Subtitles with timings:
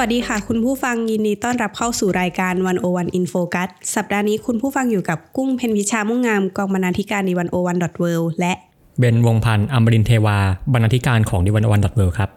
[0.00, 8.04] สวัสดีค่ะ คุณผู้ฟังยินดีต้อนรับเข้าสู่รายการ101 In Focus สัปดาห์นี้คุณผู้ฟังอยู่กับกุ้งเพนวิชามุ่งงามกองบรรณาธิการ The One O One dot world
[8.40, 8.52] และ
[8.98, 10.38] เบนวงพันธ์อมรินเทวา
[10.72, 12.30] บรรณาธิการของ The101.world ครับ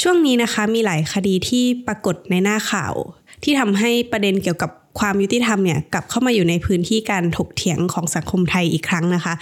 [0.00, 2.94] ช่วงนี้นะคะมีหลายคดีที่ปรากฏในหน้าข่าว
[3.42, 9.34] ที่ทำให้ประเด็นเกี่ยวกับความยุติธรรมเนี่ยกลับเข้ามาอยู่ในพื้นที่การถกเถียงของสังคมไทยอีกครั้งนะคะ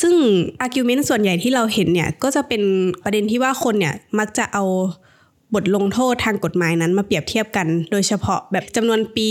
[0.00, 0.14] ซึ่ง
[0.60, 2.62] argument ส่วนใหญ่ที่เราเห็นเนี่ยก็จะเป็น
[3.04, 4.64] ประเด็นที่ว่าคนเนี่ยมักจะเอา
[5.54, 9.30] บทลงโทษทางกฎหมายนั้นมาเปรียบเทียบกัน โดยเฉพาะแบบจำนวนปี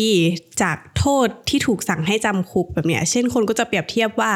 [0.62, 4.32] จากโทษที่ถูกสั่งให้จำคุกแบบเนี้ย เช่นคนก็จะเปรียบเทียบว่า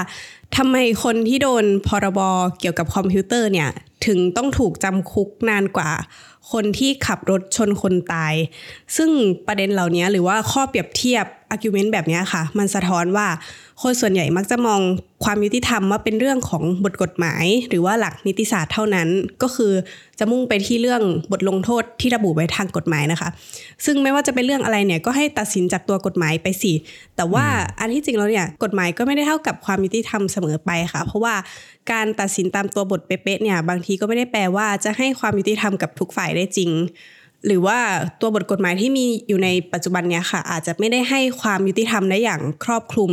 [0.57, 2.19] ทำไมคนที่โดนพรบ
[2.59, 3.69] เกี่ยวกับคอมพิวเตอร์เนี่ย
[4.05, 5.89] ถึงต้องถูกจำคุกนานกว่า
[6.51, 8.33] คนที่ขับรถชนคนตาย
[8.97, 9.09] ซึ่ง
[9.47, 13.27] ประเด็นเหล่านี้หรือว่าข้อเปรียบเทียบ argument แบบนี้ค่ะ มันสะท้อนว่า
[13.81, 14.81] คนส่วนใหญ่มักจะมอง
[15.23, 19.07] ความยุติธรรมว่าเป็นเรื่องของบทกฎหมาย หรือว่าหลักนิติศาสตร์เท่านั้น
[19.41, 19.73] ก็คือ
[20.19, 23.29] จะมุ่งไปที่เรื่องบทลงโทษที่ระบุไว้ทางกฎหมายนะคะ
[23.85, 26.73] ซึ่งไม่ว่าจะเป็นเรื่องอะไรเนี่ยก็ให้ตัดสินจากตัวกฎหมายไปสิ
[27.15, 27.45] แต่ว่า
[27.79, 31.35] อันที่จริงแล้วเนี่ยกฎหมายก็ไม่ได้เท่ากับความยุติธรรมเสมอไปค่ะ เพราะว่า
[31.91, 36.71] การตัดสินตามตัวบทเป๊ะๆเนี่ยบางทีก็ไม่ได้แปลว่าจะให้ความยุติธรรมกับทุกฝ่ายได้จริง
[37.47, 37.79] หรือว่า
[38.21, 43.11] ตัวบทกฎหมายที่มีอยู่ในปัจจุบันเนี้ยค่ะ อาจจะไม่ได้ให้ความยุติธรรมได้อย่างครอบคลุม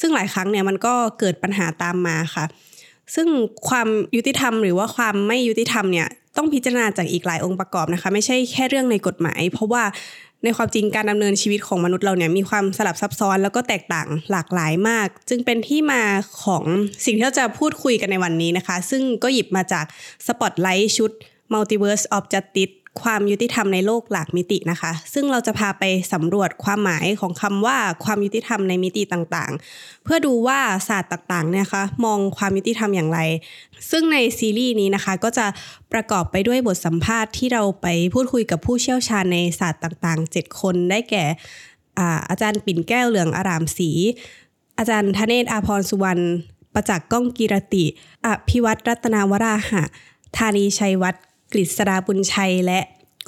[0.00, 2.44] ซึ่งหลายครั้งเนี่ยมันก็เกิดปัญหาตามมาค่ะ
[3.14, 3.28] ซึ่ง
[3.68, 9.84] ความยุติธรรม หรือว่าความไม่ยุติธรรมเนี่ยต้องพิจารณาจากอีกหลายองค์ประกอบนะคะ ไม่ใช่แค่เรื่องในกฎหมาย เพราะว่า
[10.44, 16.02] ในความจริงการดำเนินชีวิตของมนุษย์เราเนี่ยมีความสลับซับซ้อนแล้วก็แตกต่างหลากหลายมาก จึงเป็นที่มา
[16.44, 16.64] ของ
[17.04, 19.84] สิ่งที่เราจะพูดคุยกันในวันนี้นะคะ ซึ่งก็หยิบมาจาก
[20.26, 21.10] สปอตไลท์ชุด
[21.52, 33.20] Multiverse of Justice ความยุติธรรมในโลกหลากมิตินะคะ ซึ่งเราจะพาไปสำรวจความหมายของคำว่าความยุติธรรมในมิติต่างๆ เพื่อดูว่าศาสตร์ต่างๆเนี่ยคะมองความยุติธรรมอย่างไร
[33.90, 35.46] ซึ่งในซีรีส์นี้นะคะก็จะ
[35.92, 41.24] ประกอบไปด้วยบทสัมภาษณ์ที่เราไปพูดคุยกับผู้เชี่ยวชาญในศาสตร์ต่างๆ 7 คนได้แก่
[42.30, 43.90] อาจารย์ปิ่นแก้วเหลืองอารามศรี
[44.78, 46.22] อาจารย์ธเนศอาพรสุวรรณ
[46.74, 47.84] ประจักษ์ก้องกีรติ
[48.26, 49.82] อภิวัตรรัตนาวราหะ
[50.36, 52.80] ธานีชัยวัฒน์ กฤษดาบุญชัยและ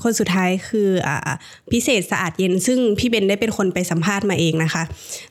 [0.02, 1.10] คนสุดท้ายคืออ
[1.72, 4.82] พิเศษสะอาดเย็น ซึ่งพี่เบนได้เป็นคนไปสัมภาษณ์มาเองนะคะ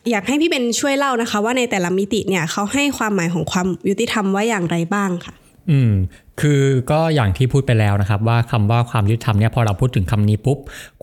[0.10, 5.34] อยากให้พี่เบนช่วยเล่านะคะ ว่าในแต่ละมิติเนี่ยเขาให้ความหมายของความยุติธรรมว่าอย่างไรบ้างค่ะ
[5.70, 5.94] อืม
[6.42, 6.62] คือ
[6.92, 10.58] ก็อย่างที่พูดไปแล้วนะครับ ว่าคำว่าความยุติธรรมเนี่ยพอเราพูดถึงคำนี้ปุ๊บ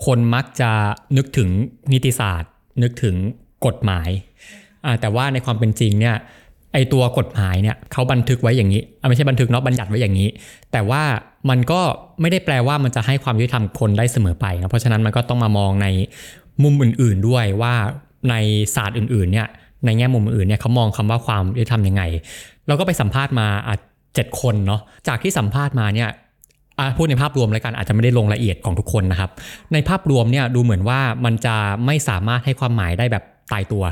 [0.04, 0.70] คนมักจะ
[1.16, 1.48] นึกถึง
[1.92, 2.50] นิติศาสตร์
[2.82, 3.14] นึกถึง
[3.66, 4.08] กฎหมาย
[5.00, 6.16] แต่ว่าในความเป็นจริงเนี่ย
[6.74, 10.28] ไอตัวกฎหมายเนี่ยเขาบันทึกไว้อย่างนี้ไม่ใช่บันทึกเนาะบัญญัติไว้อย่างนี้
[10.72, 11.02] แต่ว่า
[11.50, 11.80] มันก็
[12.20, 15.86] ไม่ได้แปลว่ามันจะให้ความยุติธรรมคนได้เสมอไปนะเพราะฉะนั้นมันก็ต้องมามองใน
[16.62, 17.74] มุมอื่น ๆด้วยว่า
[18.30, 18.34] ใน
[18.74, 19.48] ศาสตร์อื่น ๆ เนี่ย
[19.84, 22.02] ในแง่มุมอื่นเนี่ยเขามองคำว่าความยุติธรรมยังไง
[22.66, 23.80] เราก็ไปสัมภาษณ์มาอาจ
[24.14, 26.10] เจ็ดคนเนาะจากที่สัมภาษณ์มาเนี่ย
[26.96, 29.30] พูดในภาพรวมแล้วกันอาจจะไม่ได้ลงละเอียดของทุกคนนะครับ
[29.72, 31.56] ในภาพรวมเนี่ยดูเหมือนว่ามันจะ
[31.86, 33.84] ไม่สามารถให้ความหมายได้แบบตายตัว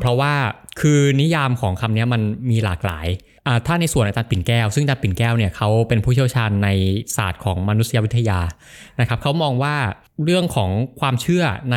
[0.00, 0.32] เพราะว่า
[0.80, 3.06] คือนิยามของคำนี้มันมีหลากหลาย
[3.66, 6.68] ถ้าในส่วนอาจารย์ปิ่นแก้ว ซึ่งอาจารย์ปิ่นแก้วเนี่ยเขาเป็นผู้เชี่ยวชาญใน
[7.16, 8.40] ศาสตร์ของมนุษยวิทยา
[9.00, 9.74] นะครับเขามองว่า
[10.24, 10.70] เรื่องของ
[11.00, 11.76] ความเชื่อใน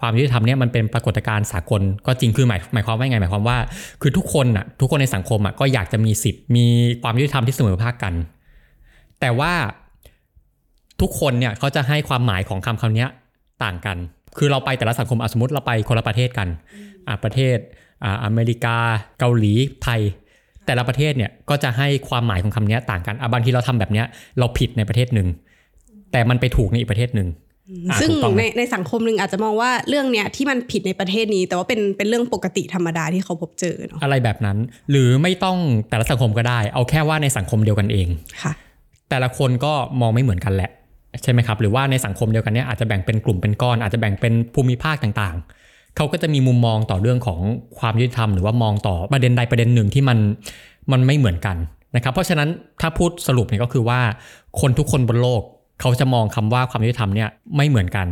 [0.00, 3.58] ความยุติธรรมเนี่ยมันเป็นปรากฏการณ์สากลก็จริงคือหมายหมายความว่าไงหมายความว่า
[4.02, 6.66] คือทุกคนอะทุกคนในสังคมอะก็อยากจะมีสิทธิ์ มี
[7.02, 8.14] ความยุติธรรมที่เสมอภาคกัน
[9.20, 9.52] แต่ว่า
[11.00, 13.06] ทุกคนเนี่ยเขาจะให้ความหมายของคำคำนี้
[13.64, 13.96] ต่างกัน
[14.38, 16.48] คือเราไปแต่ละสังคมสมมติเราไปคนละประเทศกัน
[17.08, 17.58] อ่าประเทศ
[18.04, 18.76] อ่าอเมริกา
[19.18, 19.52] เกาหลี
[19.82, 20.00] ไทย
[20.66, 24.06] แต่ละประเทศเนี่ยก็จะให้ความหมายของคำนี้ต่างกันอะบางทีเราทำแบบเนี้ย
[24.38, 25.28] เราผิดในประเทศหนึ่ง
[26.12, 27.28] แต่มันไปถูกในอีกประเทศหนึ่ง
[28.00, 34.58] ซึ่งในในสังคมหนึ่งอาจจะมองว่าเรื่องเนี้ยที่มันผิดในประเทศนี้ แต่ว่าเป็นเป็นเรื่องปกติธรรมดาที่เขาพบเจอเนาะอะไรแบบนั้น
[34.90, 35.58] หรือไม่ต้อง
[35.90, 38.08] แต่ละสังคมก็ได้ เอาแค่ว่าในสังคมเดียวกันเอง
[38.42, 38.52] ค่ะ
[39.10, 40.70] แต่ละคนก็มองไม่เหมือนกันแหละ
[41.22, 45.61] ใช่ไหมครับ หรือว่าในสังคมเดียวกันเนี่ยอาจจะแบ่งเป็นกลุ่มเป็นก้อนอาจจะแบ่งเป็นภูมิภาคต่างๆ
[45.96, 47.40] เขาก็จะมีมุมมองต่อเรื่องของ
[47.78, 50.18] ความยุติธรรมหรือว่ามองต่อประเด็นใดประเด็นหนึ่งที่มัน
[50.92, 51.56] มันไม่เหมือนกัน
[51.96, 52.48] นะครับเพราะฉะนั้น
[52.80, 54.00] ถ้าพูดสรุปเนี่ยก็คือว่า
[54.60, 55.42] คนทุกคนบนโลก
[55.80, 58.06] เขาจะมองคำว่าความยุติธรรมเนี่ยไม่เหมือนกัน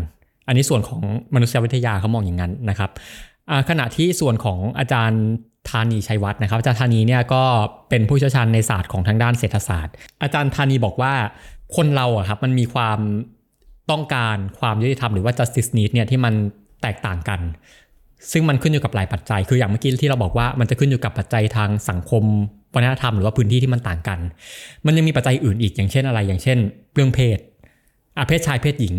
[0.46, 1.00] อันนี้ส่วนของ
[1.34, 2.90] มนุษยวิทยาเขามองอย่างนั้นนะครับ
[3.68, 5.22] ขณะที่ส่วนของอาจารย์
[5.70, 7.42] ธานีชัยวัฒน์นะครับอาจารย์ธานีเนี่ยก็
[7.88, 11.12] เป็นผู้เชี่ยวชาญในศาสตร์ของทางด้านเศรษฐศาสตร์ อาจารย์ธานีบอกว่า
[11.76, 12.98] คนเราอะครับมันมีความ
[13.90, 16.34] ต้องการความยุติธรรมหรือว่า justice need เนี่ยที่มัน
[16.82, 17.40] แตกต่างกัน
[18.32, 22.24] ซึ่งมันขึ้นอยู่กับหลายปัจจัย คืออย่างเมื่อกี้ที่เราบอกว่ามันจะขึ้นอยู่กับปัจจัยทางสังคม
[22.74, 24.18] วัฒนธรรมหรือว่าพื้นที่ที่มันต่างกัน
[24.86, 26.58] มันยังมีปัจจัยอื่นอีกอย่างเช่นอะไร อย่างเช่น
[26.94, 27.38] เรื่องเพศ
[28.18, 28.94] อาเพศชายเพศหญิง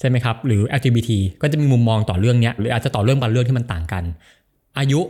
[0.00, 1.10] ใช่ไหมครับ หรือ LGBT
[1.42, 4.04] ก็จะมีมุมมองต่อเรื่องนี้หรืออาจจะต่อเรื่องบางเรื่องที่มันต่างกัน
[4.78, 5.00] อายุ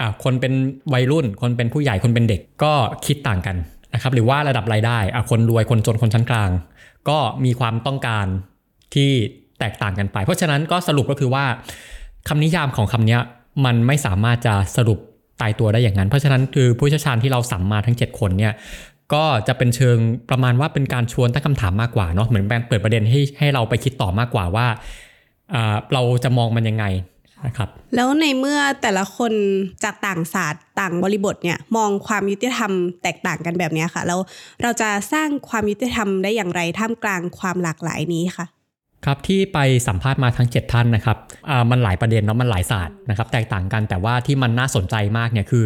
[0.00, 0.52] อ่าคนเป็น
[0.92, 2.72] วัยรุ่น คนเป็นผู้ใหญ่คนเป็นเด็กก็
[3.06, 3.56] คิดต่างกัน
[3.94, 6.50] นะครับ หรือว่าระดับรายได้อ่าคนรวยคนจนคนชั้นกลาง
[7.08, 8.26] ก็มีความต้องการ
[8.94, 9.10] ที่
[9.60, 11.44] แตกต่างกันไป เพราะฉะนั้นก็สรุปก็คือว่า
[12.28, 13.18] คำนิยามของคำนี้
[13.64, 14.98] มันไม่สามารถจะสรุป
[15.40, 18.52] ตายตัวได้อย่างนั้น เพราะฉะนั้นคือผู้เชี่ยวชาญที่เราสัมมาทั้ง 7 คนเนี่ย
[19.14, 19.96] ก็จะเป็นเชิง
[20.30, 24.66] ประมาณว่าเป็นการชวนตั้งคำถามมากกว่าเนาะเหมือนการเปิดประเด็นให้ให้เราไปคิดต่อมากกว่าว่า
[25.92, 26.84] เราจะมองมันยังไง
[27.46, 29.32] นะครับแล้วในเมื่อแต่ละคน
[29.84, 32.72] จากต่างศาสตร์ต่างบริบทเนี่ยมองความยุติธรรม
[33.02, 34.20] แตกต่างกันแบบนี้ค่ะแล้ว
[34.62, 38.46] เราจะสร้างความยุติธรรมได้อย่างไรท่ามกลางความหลากหลายนี้ค่ะ
[39.06, 39.58] ครับที่ไป
[39.88, 41.18] สัมภาษณ์มาทั้ง 7 ท่านนะครับ
[41.70, 45.64] มันหลายประเด็นเนาะมันหลายศาสตร์นะครับแตกต่างกันแต่ว่าที่มันน่าสนใจมากเนี่ยคือ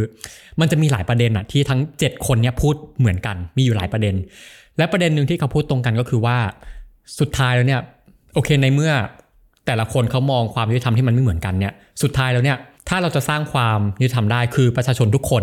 [0.61, 4.15] มันจะมีหลายประเด็นอะที่ทั้ง 7 คนเนี่ยพูดเหมือนกัน มีอยู่หลายประเด็น
[4.79, 6.37] และประเด็นหนึ่งที่เขาพูดตรงกันก็คือว่า
[7.21, 7.81] สุดท้ายแล้วเนี่ย
[8.35, 8.93] โอเคในเมื่อ
[9.67, 12.59] แต่ละคนเขามองความยุติธรรมที่มันไม่เหมือนกันเนี่ยสุดท้ายแล้วเนี่ย
[12.89, 15.43] ถ้าเราจะสร้างความยุติธรรมได้คือประชาชนทุกคน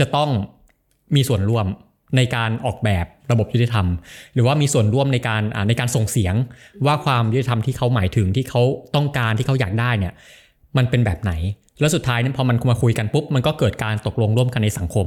[0.00, 0.30] จะต้อง
[1.14, 1.66] มีส่วนร่วม
[2.16, 3.86] ในการออกแบบระบบยุติธรรม
[4.34, 6.34] หรือว่ามีส่วนร่วมในการในการส่งเสียง
[6.86, 8.62] ว่าความยุติธรรมที่เขาหมายถึงที่เขา
[8.94, 10.12] ต้องการที่เขาอยากได้เนี่ย
[10.76, 11.32] มันเป็นแบบไหน
[11.80, 15.06] แล้วสุดท้ายเนี่ยพอมันมาคุยกันปุ๊บมันก็เกิดการตกลงร่วมกันในสังคม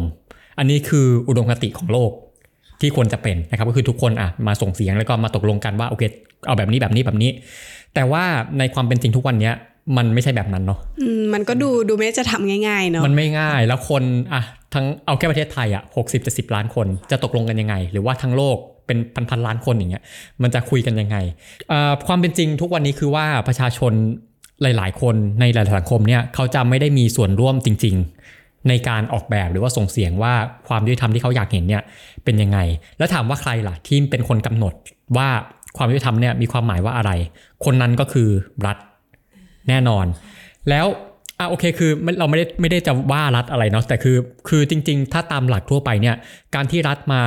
[0.59, 2.11] อันนี้คืออุดมคติของโลก
[2.81, 6.03] ที่ควรจะเป็นนะครับก็คือทุกคนอะมาส่งเสียงแล้วก็มาตกลงกันว่าโอเค
[6.45, 7.31] เอาแบบนี้แบบนี้แบบนี้
[7.95, 8.23] แต่ว่า
[8.59, 9.51] ในความเป็นจริงทุกวันนี้
[9.97, 10.79] มันไม่ใช่แบบนั้นเนาะ
[11.33, 14.03] มันก็ดูดูไม่จะทำง่ายๆเนาะมันไม่ง่ายแล้วคน
[14.33, 14.43] อะ
[14.73, 20.03] ทั้งเอาแค่ประเทศไทยอะหกสิบจะสิบล้านคนจะตกลงกันยังไง หรือว่าทั้งโลกเป็นพันพันล้านคนอย่างเงี้ย
[20.41, 21.17] มันจะคุยกันยังไง
[22.07, 23.93] ความเป็นจริงทุกวันนี้คือว่าประชาชน
[24.61, 27.95] หลาย ๆ คนในหลายสังคมเนี่ยเขาจะไม่ได้มีส่วนร่วมจริง
[28.31, 30.33] ๆ ในการออกแบบหรือว่าส่งเสียงว่า
[30.67, 31.83] ความยุติธรรมที่เขาอยากเห็นเนี่ย
[32.23, 32.59] เป็นยังไง
[32.97, 34.73] แล้วถามว่าใครล่ะที่เป็นคนกำหนด
[35.17, 35.27] ว่า
[35.77, 37.11] ความยุติธรรมเนี่ยมีความหมายว่าอะไร
[37.65, 38.29] คนนั้นก็คือ
[38.65, 38.77] รัฐ
[39.69, 40.05] แน่นอน
[40.69, 40.85] แล้ว
[41.39, 44.17] อะโอเคคือเราไม่ได้ไม่ได้จะว่ารัฐอะไรเนาะแต่คือ
[44.47, 46.15] คือจริง ๆ ถ้าตามหลักทั่วไปเนี่ย
[46.55, 47.21] การที่รัฐมา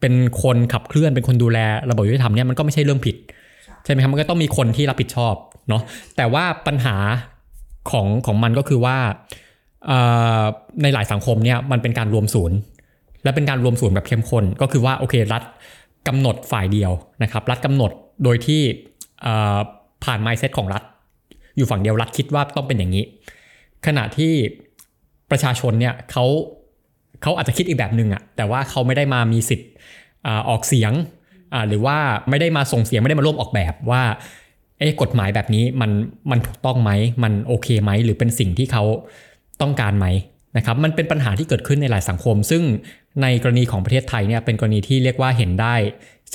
[0.00, 1.58] เป็นคนขับเคลื่อนเป็นคนดูแล
[1.90, 3.16] ระบบยุติธรรมเนี่ยมันก็ไม่ใช่เรื่องผิด
[3.84, 5.34] ใช่ไหมครับมันก็ต้องมีคนที่รับผิดชอบ
[5.68, 5.82] เนาะ
[6.16, 6.96] แต่ว่าปัญหา
[7.90, 8.96] ของของมันก็คือว่า
[10.82, 12.56] ในหลายสังคมเนี่ยมันเป็นการรวมศูนย์
[13.24, 15.42] และเป็นการรวมศูนย์แบบเข้มข้นก็คือว่าโอเครัฐ
[16.08, 16.92] กำหนดฝ่ายเดียว
[17.22, 17.90] นะครับ รัฐกำหนด
[18.24, 18.62] โดยที่
[20.04, 20.82] ผ่านไมซ์เซตของรัฐ
[21.56, 23.04] อยู่ฝั่งเดียวรัฐคิดว่าต้องเป็นอย่างนี้
[23.86, 24.32] ขณะที่
[25.30, 26.24] ประชาชนเนี่ยเขา
[27.22, 29.70] เขาอาจจะคิดอีกแบบหนึ่งอะแต่ว่าเขาไม่ได้มามีสิทธิ์
[30.48, 30.92] ออกเสียง
[31.68, 31.96] หรือว่า
[32.28, 34.02] ไม่ได้มาส่งเสียงไม่ได้มาร่วมออกแบบว่า
[34.78, 35.90] เอ๊กฎหมายแบบนี้มัน
[36.30, 36.90] มันถูกต้องไหม
[37.22, 38.84] มันโอเคไหมหรือเป็นสิ่งที่เขา
[39.62, 40.06] ต้องการไหม
[40.56, 42.62] นะครับมันเป็นปัญหาที่เกิดขึ้นในหลายสังคม ซึ่ง
[43.22, 45.74] ในกรณีของประเทศไทยเนี่ยเป็นกรณีที่เรียกว่าเห็นได้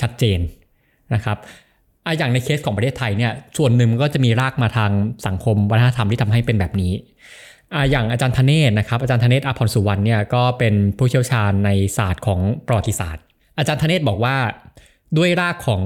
[0.00, 0.40] ชัดเจน
[1.14, 1.38] นะครับ
[2.18, 4.90] อย่างในเคสของประเทศไทยเนี่ยส่วนหนึ่งก็จะมีรากมาทาง
[5.26, 6.92] สังคมวัฒนธรรมที่ทำให้เป็นแบบนี้
[7.90, 13.22] อย่างอาจารย์ธเนศนะครับอาจารย์ธเนศอภรสุวรรณเนี่ยก็เป็นผู้เชี่ยวชาญในศาสตร์ของประวัติศาสตร์
[13.58, 14.36] อาจารย์ธเนศบอกว่า
[15.18, 15.82] ด้วยรากของ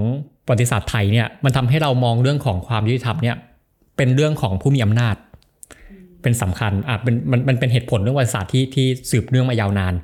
[0.46, 3.36] ประวัติศาสตร์ไทยเนี่ยมันทำให้เรามองเรื่องของความยุติธรรมเนี่ย
[3.96, 5.16] เป็นเรื่องของผู้มีอำนาจ
[6.22, 9.94] เป็นสำคัญอะเป็นมันมันเป็นเหตุผลเรื่องประวัติศาสตร์ที่ที่สืบเนื่องมายาวนาน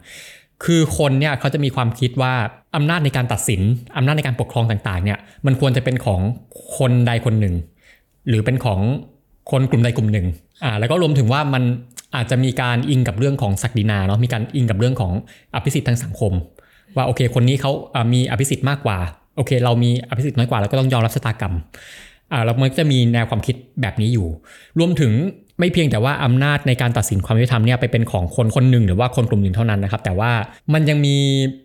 [0.64, 2.35] คือคนเนี่ยเขาจะมีความคิดว่า
[2.76, 3.60] อำนาจในการตัดสิน
[3.96, 6.20] อำนาจในการปกครองต่างๆเนี่ยมันควรจะเป็นของ
[6.78, 7.54] คนใดคนหนึ่ง
[8.28, 8.80] หรือเป็นของ
[9.50, 10.26] คนกลุ่มใดกลุ่มหนึ่ง
[10.64, 11.62] อ่าแล้วก็รวมถึงว่ามัน
[12.16, 15.12] อาจจะมีการอิงกับเรื่องของศักดินาเนาะมีการอิงกับเรื่องของ
[15.54, 16.32] อภิสิทธิ์ทางสังคม
[16.96, 17.72] ว่าโอเค คนนี้เขา
[18.12, 18.98] มีอภิสิทธิ์มากกว่า
[19.36, 21.54] โอเค เรามีอภิสิทธิ์น้อยกว่าเราก็ต้องยอมรับชะตากรรม
[22.32, 24.28] อ่าเรามันจะมีแนวความคิดแบบนี้อยู่
[24.78, 25.12] รวมถึง
[25.61, 30.31] ไม่เพียงแต่ว่าอำนาจในการตัดสินความยุติธรรมเนี่ยไปเป็นของคนคนหนึ่งหรือว่าคนกลุ่มหนึ่งเท่านั้นนะครับ แต่ว่า
[30.73, 31.17] มันยังมี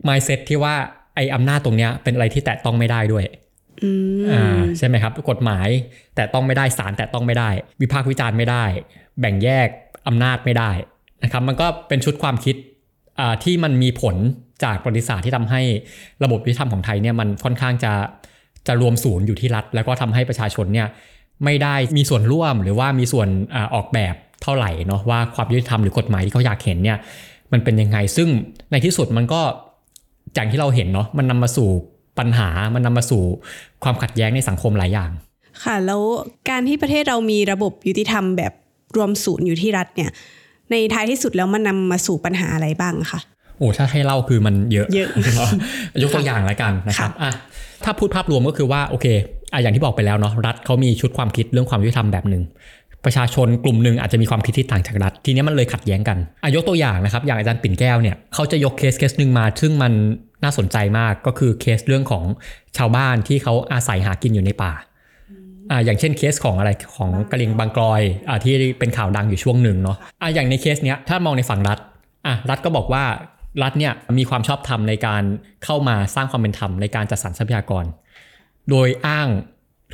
[0.08, 0.76] mindset ที่ว่า
[1.16, 3.26] ไอ้อำนาจตรงเนี้ยเป็นอะไรที่แตะต้องไม่ได้ด้วย
[4.32, 5.68] อ่าใช่ไหมครับ กฎหมาย
[6.16, 7.50] แต่ต้องไม่ได้ศาลแต่ต้องไม่ได้
[7.82, 8.64] วิพากษ์วิจารณ์ไม่ได้
[9.20, 9.68] แบ่งแยก
[10.08, 10.72] อำนาจไม่ได้
[11.24, 12.56] นะครับ มันก็เป็นชุดความคิด
[13.44, 14.16] ที่มันมีผล
[14.64, 15.62] จากประวัติศาสตร์ที่ทำให้
[16.24, 17.94] ระบบยุติธรรมของไทยเนี่ยมันค่อนข้างจะ
[18.68, 20.88] จะรวมศูนย์อยู่ที่รัฐ แล้วก็ทำให้ประชาชนเนี่ย
[21.44, 26.98] ไม่ได้มีส่วนร่วมหรือว่ามีส่วนอออกแบบเท่าไหร่เนาะว่าความยุติธรรมหรือกฎหมายที่เขาอยากเห็นเนี่ย
[27.52, 28.28] มันเป็นยังไงซึ่ง
[28.72, 29.42] ในที่สุดมันก็
[30.34, 31.70] อย่างที่เราเห็นเนาะมันนำมาสู่
[32.20, 33.24] ปัญหามันนำมาสู่
[33.84, 35.12] ความขัดแย้งในสังคมหลายอย่าง
[35.64, 36.02] ค่ะแล้ว
[36.50, 38.54] การที่ประเทศเรามีระบบยุติธรรมแบบ
[38.96, 40.12] รวมศูนย์อยู่ที่รัฐเนี่ย
[40.72, 43.20] ในท้ายที่สุดแล้วมันนำมาสู่ปัญหาอะไรบ้างคะ
[43.58, 45.10] โอ้ถ้าให้เล่าคือมันเยอะเยอะ
[46.02, 47.32] ยกตัวอย่างแล้วกันนะครับอะ
[47.84, 49.08] ถ้าพูดภาพรวมก็คือว่าโอเค
[49.56, 52.44] อะอย่างที่บอกไปแล้วเนาะรัฐเขามีชุดความคิดเรื่องความยุติธรรมแบบหนึ่ง
[53.06, 59.94] ประชาชนกลุ่มหนึ่งอาจจะมีความคิดที่ต่างจากรัฐ ทีนี้มันเลยขัดแย้งกันอายกตัวอย่างนะครับ อย่างอาจารย์ปิ่นแก้วเนี่ยเขาจะยก case case หนึ่งมา ซึ่งมัน
[60.44, 62.24] น่าสนใจมากก็คือเคสเรื่องของ
[62.78, 64.74] ชาวบ้านที่เขาอาศัยหากินอยู่ในป่า
[65.72, 71.80] อ่าอย่างเช่นเคสของอะไรของกะเหรียงบางกลอยอ่าที่เป็นข่าวดังอยู่ช่วงหนึ่งเนาะอ่าอย่างในเคสเนี้ยถ้ามองในฝั่งรัฐ
[72.28, 73.04] อะรัฐก็บอกว่า
[73.64, 75.24] รัฐเนี่ยมีความชอบธรรมในการ
[75.64, 77.86] เข้ามาสร้างความเป็นธรรมในการจัดสรรทรัพยากร
[78.70, 79.28] โดยอ้าง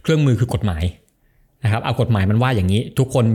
[0.03, 0.83] เครื่องมือคือกฎหมาย
[1.63, 3.25] นะครับเอากฎหมายมันว่าอย่างนี้ ทุกคน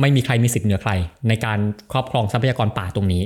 [0.00, 0.92] ไม่มีใครมีสิทธิ์เหนือใคร
[1.28, 1.58] ในการ
[1.92, 3.22] ครอบครองทรัพยากรป่าตรงนี้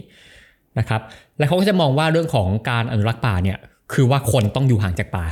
[0.78, 1.00] นะครับ
[1.38, 3.58] และเขาก็จะมองว่าเรื่องของการอนุรักษ์ป่าเนี่ย
[3.92, 5.24] คือว่าคนต้องอยู่ห่างจากป่า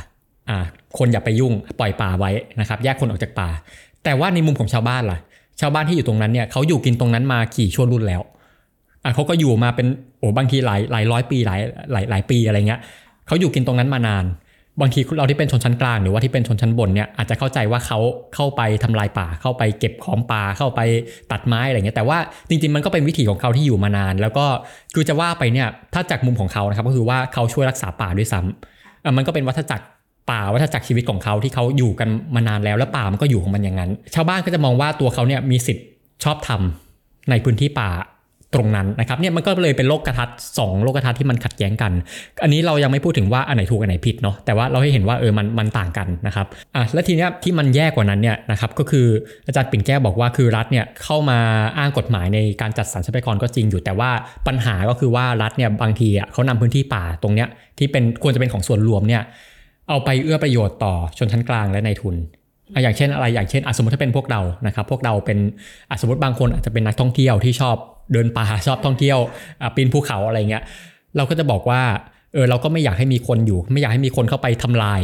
[0.49, 0.59] อ่า
[0.97, 3.49] คนอย่าไปยุ่งปล่อยป่าไว้นะครับ แยกคนออกจากป่า
[4.03, 5.19] แต่ว่าในมุมของชาวบ้านล่ะ
[5.61, 8.21] ชาวบ้านที่อยู่ตรงนั้นเนี่ยเขาอยู่กินตรงนั้นมากี่ชั่วรุ่นแล้ว
[9.03, 9.87] อะเขาก็อยู่มาเป็น
[10.19, 11.59] โอ้บางทีหลายหลายร้อยปีหลาย
[11.91, 12.81] หลายหลายปีอะไรเงี้ย
[13.27, 14.25] เขาอยู่กินตรงนั้นมานาน
[14.81, 17.99] บางทีเราที่เป็นชนชั้นกลางหรือว่าที่เป็นชนชั้นบนเนี่ยอาจจะเข้าใจว่าเขา
[18.35, 20.81] เข้าไปทำลายป่า เข้าไปเก็บของป่าเข้าไป
[21.31, 22.17] ตัดไม้อะไรเงี้ยแต่ว่า
[22.49, 24.45] จริงๆมันก็เป็นวิถีของเขาที่อยู่มานาน แล้วก็
[24.95, 29.85] คือจะว่าไปเนี่ยถ้าจากมุมของเขานะครับก็คือว่าเขาช่วยรักษาป่าด้วยซ้ำอะมันก็เป็นวัฏจักร
[30.31, 35.85] ป่าวัฏจักรชีวิตของเขาที่เขาอยู่กันมานานแล้วแล้วป่ามันก็อยู่ของมันอย่างนั้น ชาวบ้านก็จะมองว่าตัวเขาเนี่ยมีสิทธิ์
[36.23, 37.89] ชอบทำในพื้นที่ป่า
[38.55, 41.91] ตรงนั้นนะครับเนี่ยมันก็เลยเป็นโลกกระทัดสองโลกกระทัดที่มันขัดแย้งกัน
[42.43, 46.45] อันนี้เรายังไม่พูดถึงว่าอันไหนถูกอันไหนผิดเนาะแต่ว่าเราให้เห็นว่าเออมันมันต่างกันนะครับ
[46.75, 49.07] อะและทีเนี้ยที่มันแย่กว่านั้นเนี่ยนะครับก็คือ
[49.47, 51.39] อาจารย์ปิ่นแก้วบอกว่าคือรัฐเนี่ยเข้ามา
[51.77, 54.09] อ้างกฎหมายในการจัดสรรทรัพยากรก็จริงอยู่ แต่ว่า
[54.47, 57.47] ปัญหาก็คือว่ารัฐเนี่ยบางทีอะเขานำพื้นที่ป่าตรงเนี้ย
[57.77, 59.21] ที่เป็นควรจะเป็นของส่วนรวมเนี่ย
[59.89, 62.15] เอาไปเอื้อประโยชน์ต่อชนชั้นกลางและนายทุน
[62.73, 65.37] อะอย่างเช่นอะไรอย่างเช่นอะสมมติถ้าเป็นพวกเรานะครับพวกเราเป็น
[66.01, 67.75] สมมติบางคนอาจจะเป็นนักท่องเที่ยวที่ชอบ
[68.13, 69.19] เดินป่าชอบท่องเที่ยว
[69.75, 70.63] ปีนภูเขาอะไรเงี้ย
[71.17, 71.81] เราก็จะบอกว่า
[72.33, 75.01] เออเราก็ไม่อยากให้มีคนอยู่ ไม่อยากให้มีคนเข้าไปทำลาย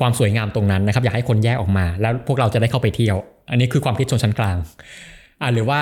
[0.00, 3.16] ความสวยงามตรงนั้นนะครับ อยากให้คนแยกออกมา แล้วพวกเราจะได้เข้าไปเที่ยว
[3.50, 4.56] อันนี้คือความคิดชนชั้นกลาง
[5.42, 5.80] อ่าหรือว่า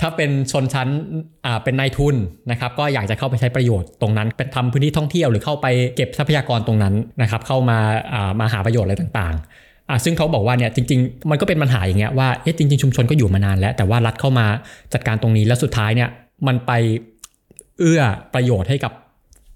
[0.00, 0.88] ถ้าเป็นชนชั้น
[1.46, 2.16] อ่าเป็นนายทุน
[2.50, 7.78] นะครับ ก็อยากจะเข้าไปใช้ประโยชน์ตรงนั้นเป็นทำพื้นที่ท่องเที่ยวหรือเข้าไปเก็บทรัพยากรตรงนั้นนะครับ เข้ามา
[8.14, 14.46] อ่ามาหาประโยชน์อะไรต่างๆ อ่าซึ่งเขาบอกว่าเนี่ยจริง ๆ มันก็เป็นปัญหาอย่างเงี้ยว่าเอ๊ะจริง ๆ ชุมชนก็อยู่มานานแล้ว แต่ว่ารัฐเข้ามา
[14.92, 16.08] จัดการตรงนี้แล้วสุดท้ายเนี่ย
[16.46, 16.72] มันไป
[17.78, 18.02] เอื้อ
[18.34, 18.92] ประโยชน์ให้กับ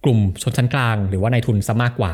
[0.04, 2.12] กลุ่มชนชั้นกลาง หรือว่านายทุนซะมากกว่า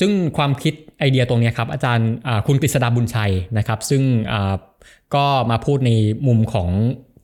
[0.00, 2.10] ซึ่งความคิดไอเดียตรงนี้ครับ อาจารย์
[2.46, 4.54] คุณกฤษดาบุญชัยนะครับ ซึ่งอ่า
[5.14, 5.90] ก็มาพูดใน
[6.26, 6.68] มุมของ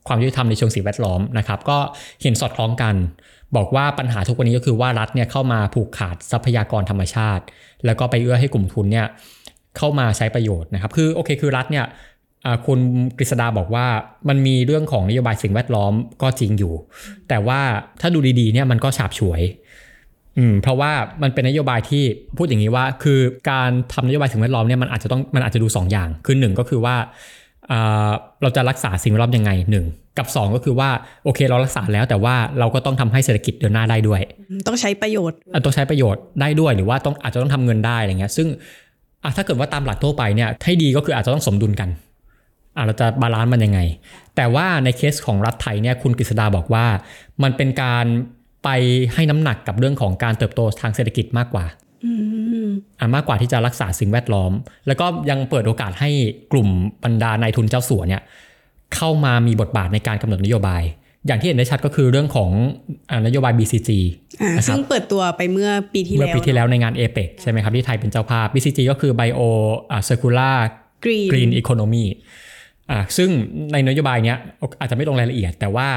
[0.07, 1.77] ความยุติธรรมในเชิงสิ่งแวดล้อมนะครับ ก็
[2.21, 2.95] เห็นสอดคล้องกัน
[3.55, 7.43] บอกว่าปัญหาทุกวันนี้ก็คือว่ารัฐเนี่ยเข้ามาผูกขาดทรัพยากรธรรมชาติ
[7.85, 9.07] แล้วก็ไปเอื้อให้กลุ่มทุนเนี่ย
[9.77, 11.85] เข้ามาใช้ประโยชน์นะครับ คือโอเคคือรัฐเนี่ย
[12.45, 12.79] อ่าคุณ
[13.17, 13.85] กฤษดาบอกว่า
[14.29, 16.73] มันมีเรื่องของนโยบายสิ่งแวดล้อมก็จริงอยู่
[17.29, 17.59] แต่ว่า
[18.01, 19.41] ถ้าดูดีๆเนี่ยมันก็ฉาบฉวย
[20.37, 20.91] อืมเพราะว่า
[21.21, 22.03] มันเป็นนโยบายที่
[22.37, 23.19] พูดอย่างนี้ว่า คือ
[23.51, 26.95] การทำนโยบายสิ่งแวดล้อมเนี่ยมันอาจจะต้องมันอาจจะดู 2 อย่าง คือหนึ่งก็คือว่า
[27.71, 29.85] อ่าเราจะรักษาสิ่งแวดล้อมยังไงหนึ่ง
[30.17, 30.89] กับ 2 ก็คือว่า
[31.23, 34.21] โอเคเรารักษาแล้วแต่ว่าเราก็ต้องทำให้เศรษฐกิจเดินหน้าได้ด้วย
[34.67, 38.47] ต้องใช้ประโยชน์อะต้องใช้ประโยชน์ได้ด้วยหรือว่าต้องอาจจะต้องทำเงินได้อะไรเงี้ยซึ่ง
[39.23, 41.89] อะถ้าเกิดว่าตามหลักทั่วไปเนี่ยให้ดีก็คืออาจจะต้องสมดุลกัน
[42.75, 43.79] อะเราจะ balance มันยังไง
[44.35, 46.85] แต่ว่าในเคสของรัฐไทยเนี่ยคุณกฤษดาบอกว่า
[47.43, 48.05] มันเป็นการ
[48.63, 48.69] ไป
[49.13, 51.65] ให้น้ำหนักกับเรื่องของการเติบโตทางเศรษฐกิจมากกว่า
[52.05, 52.11] อื
[52.65, 52.67] ม
[52.99, 54.51] อะมากกว่าที่จะรักษาสิ่งแวดล้อม
[54.87, 56.09] แล้วก็ยังเปิดโอกาสให้
[56.51, 56.67] กลุ่ม
[57.03, 58.21] บรรดานายทุนเจ้าสัวเนี่ย
[58.95, 60.83] เข้ามามีบทบาทในการกำหนดนโยบาย
[61.27, 62.51] อย่างที่เห็นได้ชัดก็คือเรื่องของ
[63.09, 63.89] อ่านโยบาย BCG
[64.41, 69.41] อ่านะครับซึ่งเปิดตัวไปเมื่อปีที่เมื่อแล้วปีที่แล้วในงาน APEC ใช่ไหมครับที่ไทยเป็นเจ้าภาพ BCG ก็คือ Bio
[69.91, 70.57] อ่า Circular
[71.03, 72.05] กรีน Green Economy
[72.91, 73.29] อ่าซึ่ง
[73.71, 74.37] ในนโยบายเนี้ย
[74.79, 75.87] อาจจะไม่ลงรายละเอียด แต่ว่า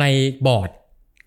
[0.00, 0.04] ใน
[0.46, 0.70] บอร์ด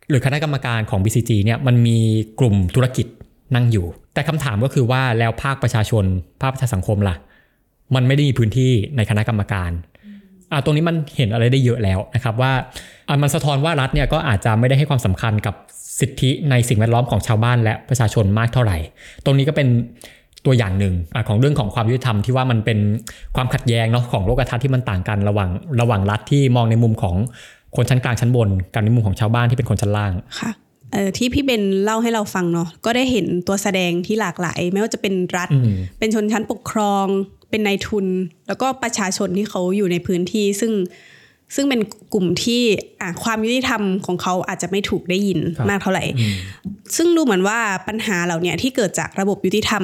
[0.09, 1.99] หรือคณะกรรมการของ BCG เนี่ยมันมี
[2.39, 3.07] กลุ่มธุรกิจ
[3.55, 6.05] นั่งอยู่ แต่คำถามก็คือว่าแล้วภาคประชาชน
[6.41, 7.15] ภาคประชาสังคมล่ะ
[7.95, 9.71] มันไม่ได้มีพื้นที่ในคณะกรรมการ
[10.51, 12.51] อ่าตรงนี้มันเห็นอะไรได้เยอะแล้วนะครับว่า
[13.07, 15.55] อ่ามันสะท้อนว่ารัฐเนี่ยก็อาจจะไม่ได้ให้ความสำคัญกับ
[15.99, 18.77] สิทธิในสิ่งแวดล้อมของชาวบ้านและประชาชนมากเท่าไหร่
[19.25, 19.67] ตรงนี้ก็เป็น
[20.45, 22.79] ตัวอย่างหนึ่งอาของเรื่องของความยุติธรรมที่ว่ามันเป็น
[23.35, 25.49] ความขัดแย้งเนาะของโลกทัศน์ที่มันต่างกันระหว่าง
[25.81, 27.15] ระหว่างรัฐที่มองในมุมของ
[27.75, 30.51] คนชั้นกลางชั้นบนกับในมุมของชาวบ้านที่เป็นคนชั้นล่างค่ะ
[30.93, 37.05] เออที่พี่เบนเล่าให้เราฟังเนาะก็ได้เห็นตัวแสดงที่หลากหลาย ไม่ว่าจะเป็นรัฐอืมเป็นชนชั้นปกครอง
[37.55, 38.07] เป็นนายทุน
[38.47, 40.71] แล้วก็ประชาชนที่เขาอยู่ในพื้นที่ ซึ่ง
[41.55, 41.81] ซึ่งเป็น
[42.13, 42.61] กลุ่มที่
[43.01, 46.03] อะความยุติธรรมของเขาอาจจะไม่ถูกได้ยินครับมากเท่าไหร่
[46.95, 49.83] ซึ่งดูเหมือนว่าปัญหาเหล่าเนี้ยที่เกิดจากระบบยุติธรรม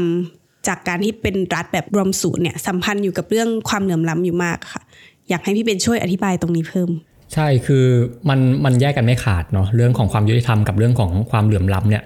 [0.68, 4.82] จากการที่เป็นรัฐแบบรวมศูนย์เนี่ยสัมพันธ์อยู่กับเรื่องความเหลื่อมล้ำอยู่มากค่ะ
[5.30, 6.90] อยากให้พี่เบนช่วยอธิบายตรงนี้เพิ่ม
[7.34, 7.86] ใช่คือ
[8.30, 12.04] มันมันแยกกันไม่ขาดเนาะเรื่องของความยุติธรรมกับเรื่องของความเหลื่อมล้ำเนี่ย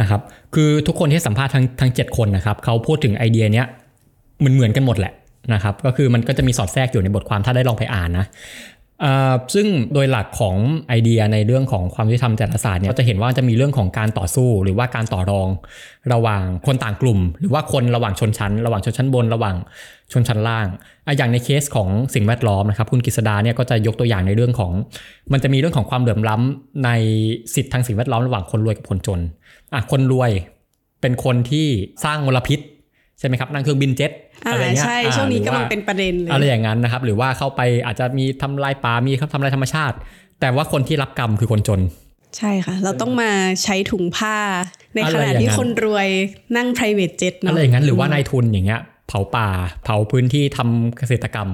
[0.00, 0.20] นะครับ
[0.54, 3.66] คือทุกคนที่สัมภาษณ์ทั้งทั้งเจ็ดคนนะครับเขาพูดถึงไอเดียเนี้ย
[4.42, 5.12] เหมือนเหมือนกันหมดแหละ
[5.54, 8.26] นะครับก็คือมันก็จะมีสอดแทรกอยู่ในบทความถ้าได้ลองไปอ่านนะ
[9.54, 10.56] ซึ่งโดยหลักของ
[10.88, 15.48] ไอเดียในเรื่องของความยุติธรรมจารศาสตร์เนี่ยก็จะเห็นว่าจะมีเรื่องของการต่อสู้ หรือว่าการต่อรอง
[16.12, 19.56] ระหว่างคนต่างกลุ่ม หรือว่าคนระหว่างชนชั้น ระหว่างชนชั้นบน ระหว่าง
[20.12, 20.66] ชนชั้นล่าง
[21.18, 24.72] อย่างในเคสของสิ่งแวดล้อมนะครับคุณกฤษดาเนี่ยก็จะยกตัวอย่างในเรื่องของ
[25.32, 26.90] มันจะมีเรื่องของความเหลื่อมล้ำใน
[27.54, 29.20] สิทธิทางสิ่งแวดล้อมระหว่างคนรวยกับคนจน
[29.74, 30.30] อะคนรวย
[31.00, 31.66] เป็นคนที่
[32.04, 32.58] สร้างมลพิษ
[33.22, 34.12] ใช่ไหมครับนั่งเครื่องบินเจ็ต
[34.46, 39.96] อ่าอะไรเงี้ยใช่อ่าช่วงนี้หรือกำลังว่าเป็นประเด็นเลยอะไรอย่างนั้นนะครับ หรือว่าเข้าไปอาจจะมีทำลายป่ามีทำลายธรรมชาติ
[40.40, 41.80] แต่ว่าคนที่รับกรรมคือคนจน
[42.36, 43.30] ใช่ค่ะ เราต้องมา
[43.62, 44.36] ใช้ถุงผ้า
[44.94, 46.08] ในอะไรขณะอย่างนั้นที่คนรวย
[46.56, 49.48] นั่ง private jet เนาะอะไรอย่างนั้นหรือว่านายทุนอย่างเงี้ยเผาป่า
[49.84, 51.48] เผาพื้นที่ทำเกษตรกรรม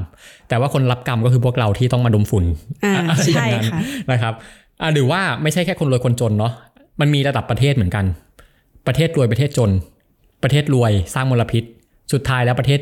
[0.49, 2.45] แต่ว่าคนรับกรรมก็คือพวกเราที่ต้องมาดมฝุ่น
[2.85, 3.81] อ่าอะไรอย่าใช่งนั้นค่ะ
[4.13, 4.35] นะครับ
[4.83, 6.53] อะหรือว่าไม่ใช่แค่คนรวยคนจนเนาะ
[7.01, 8.05] มันมีระดับประเทศเหมือนกัน
[8.87, 9.71] ประเทศรวยประเทศจน
[10.43, 11.65] ประเทศรวยสร้างมลพิษ
[12.13, 12.81] สุดท้ายแล้วประเทศ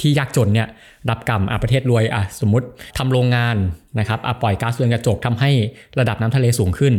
[0.00, 0.68] ที่ยากจนเนี่ย
[1.10, 2.66] รับกรรมอะประเทศรวยอะสมมติ
[2.98, 3.56] ทำโรงงาน
[3.98, 5.50] นะครับอะปล่อยก๊าซเรือนกระจกทำให้
[5.98, 6.94] ระดับน้ำทะเลสูงขึ้น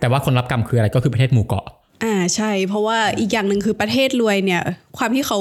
[0.00, 1.66] แต่ว่าคนรับกรรมคืออะไรก็คือประเทศหมู่เกาะ
[2.04, 4.62] อ่าใช่ เพราะว่าอีกอย่างหนึ่งคือประเทศรวยเนี่ย
[4.98, 5.38] ความที่เขา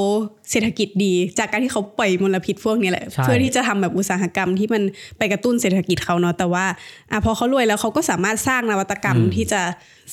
[0.52, 4.84] เศรษฐกิจดี จากการที่เขาปล่อยมลพิษพวกนี้แหละใช่เพื่อที่จะทำแบบอุตสาหกรรมที่มัน
[5.18, 6.66] ไปกระตุ้นเศรษฐกิจเขาเนาะแต่ว่า
[7.12, 9.62] อะพอเขารวยแล้วเขาก็สามารถสร้างนวัตกรรมที่จะ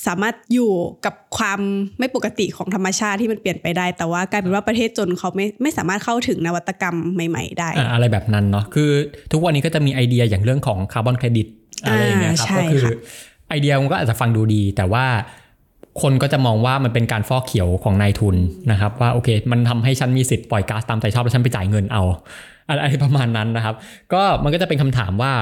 [0.07, 0.71] สามารถอยู่
[1.05, 1.59] กับความ
[1.99, 8.89] ไม่ปกติของธรรมชาติที่มันเปลี่ยนไปได้ แต่ว่ากลายเป็นว่าประเทศจนเขาไม่ไม่สามารถเข้าถึงนวัตกรรมใหม่ ๆ ได้อะอะไรแบบนั้นเนาะคือ
[9.31, 11.47] ทุกวันนี้ก็จะมีไอเดียอย่างเรื่องของคาร์บอนเครดิต
[11.83, 12.93] อะไรอย่างเงี้ยครับอ่าใช่ก็คือค่ะ
[13.49, 15.05] ไอเดียมันก็อาจจะฟังดูดี แต่ว่า
[16.01, 18.35] คนก็จะมองว่ามันเป็นการฟอกเขียวของนายทุน
[18.71, 22.03] นะครับ ว่าโอเค มันทำให้ฉันมีสิทธิ์ปล่อยก๊าซตามใจชอบแล้วฉันไปจ่ายเงินเอา
[22.67, 23.75] อะไรประมาณนั้นนะครับ
[24.13, 25.33] ก็มันก็จะเป็นคำถามว่า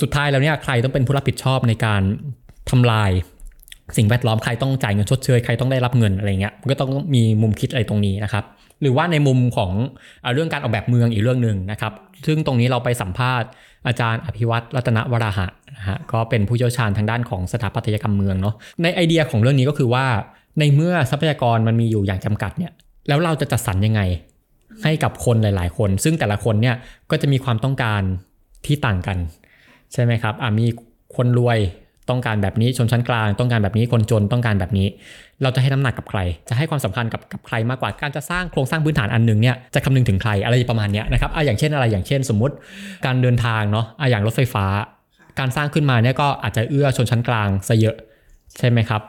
[0.00, 2.02] สุดท้ายแล้วเนี่ยใครต้องเป็นผู้รับผิดชอบในการ
[2.70, 3.10] ทำลาย
[3.96, 8.44] สิ่งแวดล้อมใครต้องจ่ายเงินชดเชยใครต้องได้รับเงินอะไรเงี้ยมันก็ต้องมีมุมคิดอะไรตรงนี้นะครับ
[8.82, 9.72] หรือว่าในมุมของ
[10.34, 11.92] เรื่องการออกแบบเมืองอีกเรื่องหนึ่งนะครับ
[12.26, 13.48] ซึ่งตรงนี้เราไปสัมภาษณ์
[13.86, 20.06] อาจารย์อภิวัตรรัตนวราหะนะฮะก็เป็นผู้เชี่ยวชาญทางด้านของสถาปัตยกรรมเมืองเนาะในไอเดียของเรื่องนี้ก็คือว่า
[20.58, 22.72] ในเมื่อทรัพยากรมันมีอยู่อย่างจำกัดเนี่ย
[23.08, 24.00] แล้วเราจะจัดสรรยังไง
[24.84, 26.76] ให้กับคนหลาย ๆ คน ซึ่งแต่ละคนเนี่ย
[27.10, 28.02] ก็จะมีความต้องการ
[28.66, 29.18] ที่ต่างกัน
[29.92, 30.66] ใช่ไหมครับอ่ามี
[31.16, 31.58] คนรวย
[32.10, 34.86] ต้องการแบบนี้ชนชั้นกลาง ต้องการแบบนี้คนจนต้องการแบบนี้
[35.42, 42.54] เราจะให้น้ำหนักกับใคร จะให้ความสำคัญกับกับใครมากกว่าการจะสร้างโครงสร้างพื้นฐานอันหนึ่งเนี่ยจะคำนึงถึงใครอะไรประมาณนี้นะครับอะอย่างเช่นอะไรอย่างเช่น สมมุติ
[43.06, 44.66] การเดินทางเนาะอะอย่างรถไฟฟ้า
[45.38, 47.96] การสร้างขึ้นมาเนี่ยก็อาจจะเอื้อชนชั้นกลางซะเยอะ
[48.58, 49.02] ใช่ไหมครับ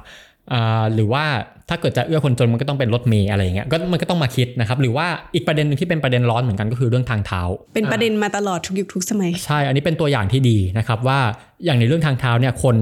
[0.54, 1.26] อ่าหรือว่า
[1.70, 7.42] ถ้าเกิดจะเอื้อคนจนมันก็ต้องเป็นรถเมล์อะไรอย่างเงี้ยก็มันก็ต้องมาคิดนะครับ หรือว่าอีกประเด็นหนึงที่เป็นประเด็นร้อนเหมือนกันก็คือเรื่องทางเท้า
[7.76, 11.20] เป็นประเด็นมาตลอดทุกยุคทุกสมัย ใช่ อันนี้เป็นตัวอย่างที่ดีนะครับว่า
[11.66, 12.76] อย่างในเรื่องทางเท้าเนี่ยคน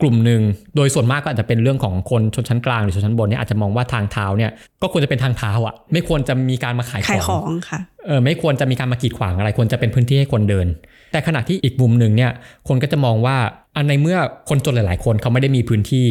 [0.00, 0.42] กลุ่มหนึ่ง
[0.76, 4.50] โดยส่วนมากก็อาจจะเป็นเรื่องของคนชนชั้นกลางหรือชนชั้นบนเนี่ยอาจจะมองว่าทางเท้าเนี่ย
[4.82, 10.66] ก็ควรจะเป็นทางเท้าอะไม่ควรจะมีการมาขายขายขขอองงค่ะเออไม่ควรจะมีการมากีดขวางอะไรควรจะเป็นพื้นที่ให้คนเดิน
[11.12, 12.30] แต่ขณะที่อีกมุมหนึ่งเนี่ย
[12.68, 13.36] คนก็จะมองว่า
[13.76, 16.06] อันในเมื่อคนจนหลาย ๆ คนเขาไม่ได้มีพื้นที่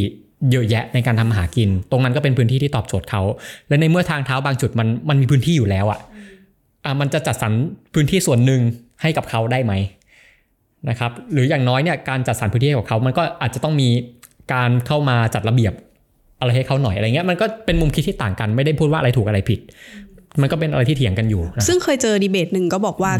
[0.52, 3.22] เยอะแยะในการทำมาหากิน ตรงนั้นก็เป็นพื้นที่ที่ตอบโจทย์เขา
[3.68, 6.00] และในเมื่อทางเท้าบางจุดมันมันมีพื้นที่อยู่แล้วอะ
[6.86, 7.52] อะมันจะจัดสรร
[7.94, 8.62] พื้นที่ส่วนหนึ่ง
[9.02, 9.74] ให้กับเขาได้ไหม
[10.90, 13.90] นะครับหรืออย่างน้อยเนี่ยการจัดสรรพื้นที่ให้กับเขา มันก็อาจจะต้องมี
[14.54, 15.74] การเข้ามาจัดระเบียบ
[16.40, 19.60] อะไรให้เขาหน่อยอะไรเงี้ยมันก็เป็นมุมคิดที่ต่างกันไม่ได้พูดว่าอะไรถูกอะไรผิด
[20.42, 23.14] มันก็เป็นอะไรที่เถียงกันอยู่นะซึ่งเคยเจอดีเบตหนึ่งก็บอกว่า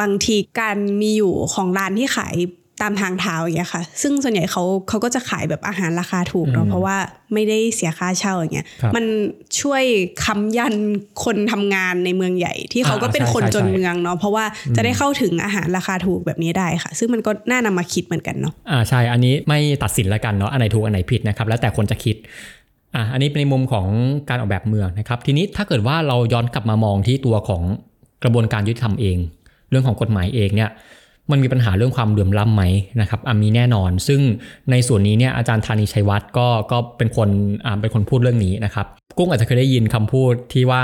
[0.00, 2.34] บางทีการมีอยู่ของร้านที่ขาย
[2.82, 6.96] ตามทางเท้าอย่างเงี้ยค่ะ ซึ่งส่วนใหญ่เขาเขาก็จะขายแบบอาหารราคาถูกเนาะเพราะว่า
[7.34, 9.04] ไม่ได้เสียค่าเช่าอย่างเงี้ยครับมัน
[9.60, 9.82] ช่วย
[10.24, 10.74] ค้ำยัน
[11.24, 14.44] คนทำงานในเมืองใหญ่ ที่เขาก็อ่าเป็นคนใช่ใช่จนใช่เมืองเนาะเพราะว่า
[14.76, 22.16] จะได้เข้าถึงอาหารราคาถูกแบบนี้ได้ค่ะ ซึ่งมันก็น่านำมาคิดเหมือนกันเนาะอ่าใช่อันนี้ไม่ตัดสินแล้วกันเนาะอันไหนถูกอันไหนผิดนะครับ แล้วแต่คนจะคิด
[22.94, 23.86] อะอันนี้เป็นในมุมของ
[24.28, 27.62] การออกแบบเมืองนะครับ ทีนี้ถ้าเกิดว่าเราย้อนกลับมามองที่ตัวของ
[28.22, 29.16] กระบวนการยุติธรรมเอง
[29.70, 30.70] เรื่องของกฎหมายเองเนี่ย
[31.30, 32.62] มันมีปัญหาเรื่องความเหลื่อมล้ำไหม
[33.00, 34.20] นะครับอะมีแน่นอน ซึ่ง
[34.70, 37.28] ในส่วนนี้เนี่ยอาจารย์ธานีชัยวัฒน์ก็ก็เป็นคน
[37.64, 38.86] อ่าเป็นคนพูดเรื่องนี้นะครับ
[39.18, 40.82] กุ้งอาจจะเคยได้ยินคำพูดที่ว่า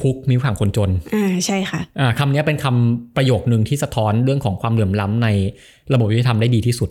[0.00, 5.28] คุกมีขังคนจน อ่าใช่ค่ะ อ่าคำนี้เป็นคำประโยคหนึ่งที่สะท้อนเรื่องของความเหลื่อมล้ำใน
[5.92, 6.90] ระบบยุติธรรมได้ดีที่สุด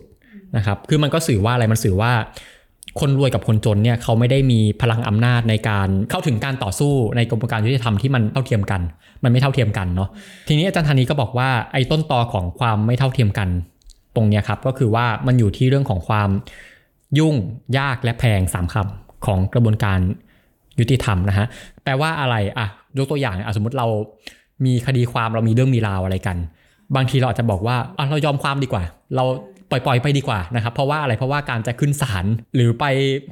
[0.56, 2.12] นะครับ คือมันก็สื่อว่าอะไร มันสื่อว่า
[3.00, 8.80] คนรวยกับคนจนเนี่ยเขาไม่ได้มีพลังอำนาจในการเข้าถึงการต่อสู้ในกระบวนการยุติธรรมที่มันเท่าเทียมกัน
[9.22, 10.08] มันไม่เท่าเทียมกันเนาะ
[10.48, 13.48] ทีนี้อาจารย์ธานีก็บอกว่าไอ้ต้นตอของความไม่เท่าเทียมกัน
[14.16, 16.28] ตรงเนี้ยครับก็คือว่ามันอยู่ที่เรื่องของความ
[17.18, 17.34] ยุ่ง
[17.78, 19.98] ยากและแพงสามคำของกระบวนการ
[20.80, 21.46] ยุติธรรมนะฮะ
[21.84, 22.66] แปลว่าอะไรอะ
[22.98, 23.86] ยกตัวอย่างอะสมมติเรา
[24.64, 26.36] มีคดีความเรามีเรื่องมีราวอะไรกัน
[26.96, 28.82] บางทีเราอาจจะบอกว่าอะเรายอมความดีกว่า
[29.16, 29.24] เรา
[29.70, 32.24] ปล่อยปล่อยๆไปดีกว่านะครับเพราะว่าอะไรเพราะว่าการจะขึ้นศาล
[32.54, 32.84] หรือไป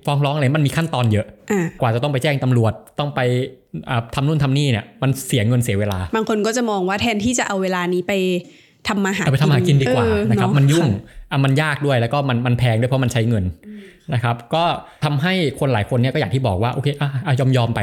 [0.06, 3.20] ฟ้องร้องอะไรมันมีขั้นตอนเยอะอ่ากว่าจะต้องไปแจ้งตำรวจต้องไป
[3.90, 8.12] อ่าทำนู่นทำนี่เนี่ยมันเสียเงินเสียเวลา บางคนก็จะมองว่าแทนที่จะเอาเวลานี้ไป
[8.88, 13.44] ทำมาหาเอาไปทำมาหากินดีกว่าเออนะครับเามันยุ่งค่ะอะมันยากด้วยแล้วก็มันมันแพงด้วยเพราะมันใช้เงิน
[14.14, 14.64] นะครับก็
[15.04, 17.80] ทำให้คนหลายคนเนี่ยก็อย่างที่บอกว่าโอเคอะอะยอมยอมไป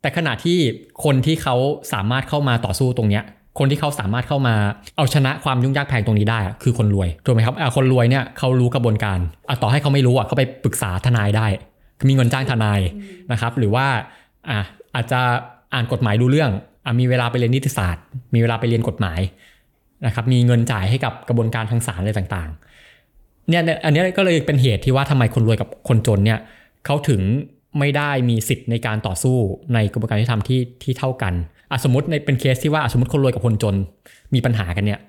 [0.00, 0.58] แต่ขณะที่
[1.04, 1.56] คนที่เขา
[1.92, 3.22] สามารถเข้ามาต่อสู้ตรงเนี้ย
[3.58, 4.54] คนที่เขาสามารถเข้ามา
[4.96, 11.46] เอาชนะความยุ่งยากแพงตรงนี้ได้อะคือคนรวยถูกไหมครับอะคนรวยเนี่ยเขารู้กระบวนการอะต่อให้เขาไม่รู้อะเขาไปปรึกษาทนายได้
[12.08, 12.80] มีเงินจ้างทนาย
[13.32, 13.86] นะครับ หรือว่า
[14.50, 14.60] อะ
[14.94, 15.20] อาจจะ
[15.74, 16.50] อ่านกฎหมายรู้เรื่อง
[16.86, 19.20] อะมีเวลาไปเรียนนิติศาสตร์ มีเวลาไปเรียนกฎหมาย
[20.06, 26.38] นะครับมีเงินจ่ายให้กับกระบวนการทางศาลอะไรต่างๆเนี่ยเนี่ยอันเนี้ยก็เลยเป็นเหตุที่ว่าทำไมคนรวยกับคนจนเนี่ย
[26.86, 27.20] เขาถึง
[27.78, 29.36] ไม่ได้มีสิทธิ์ในการต่อสู้
[29.74, 31.53] ในกระบวนการยุติธรรมที่ที่เท่ากันอะ
[31.84, 33.74] สมมติในเป็นเคสที่ว่าอะสมมติคนรวยกับคนจน
[34.34, 35.00] มีปัญหากันเนี่ย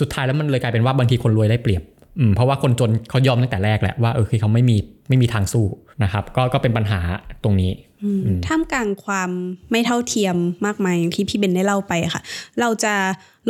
[0.00, 1.82] สุดท้ายแล้วมันเลยกลายเป็นว่าบางทีคนรวยได้เปรียบ
[2.18, 4.76] อืมเพราะว่าคนจนเขายอมตั้งแต่แรกแหละว่าเออคือเขาไม่มี
[5.08, 5.66] ไม่มีทางสู้
[6.02, 7.00] นะครับ ก็ก็เป็นปัญหา
[7.44, 7.70] ตรงนี้
[8.04, 9.30] อืมท่ามกลางความ
[9.70, 12.22] ไม่เท่าเทียมมากมายอย่างที่พี่เบนได้เล่าไปอะค่ะ
[12.60, 12.94] เราจะ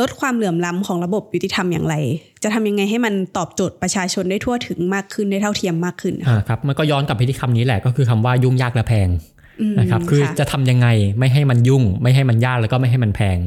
[0.00, 1.94] ลดความเหลื่อมล้ำของระบบยุติธรรมอย่างไร
[2.42, 9.35] จะทำยังไงให้มันตอบโจทย์ประชาชนได้ทั่วถึงมากขึ้นได้เท่าเทียมมากขึ้นค่ะอ่าครับมันก็ย้อนกลับไปที่คำนี้แหละก็คือคำว่ายุ่งยากและแพงอืม
[9.78, 10.88] นะครับคือค่ะจะทำยังไง
[11.18, 13.38] ไม่ให้มันยุ่ง ไม่ให้มันยากแล้วก็ไม่ให้มันแพง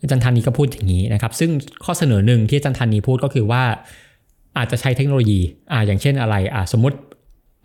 [0.00, 1.50] อาจารย์ธานีก็พูดอย่างนี้นะครับ ซึ่ง
[1.84, 3.62] ข้อเสนอหนึ่งที่อาจารย์ธานีพูดก็คือว่า
[4.58, 5.40] อาจจะใช้เทคโนโลยี
[5.72, 6.96] อ่าอย่างเช่นอะไรอ่าสมมติ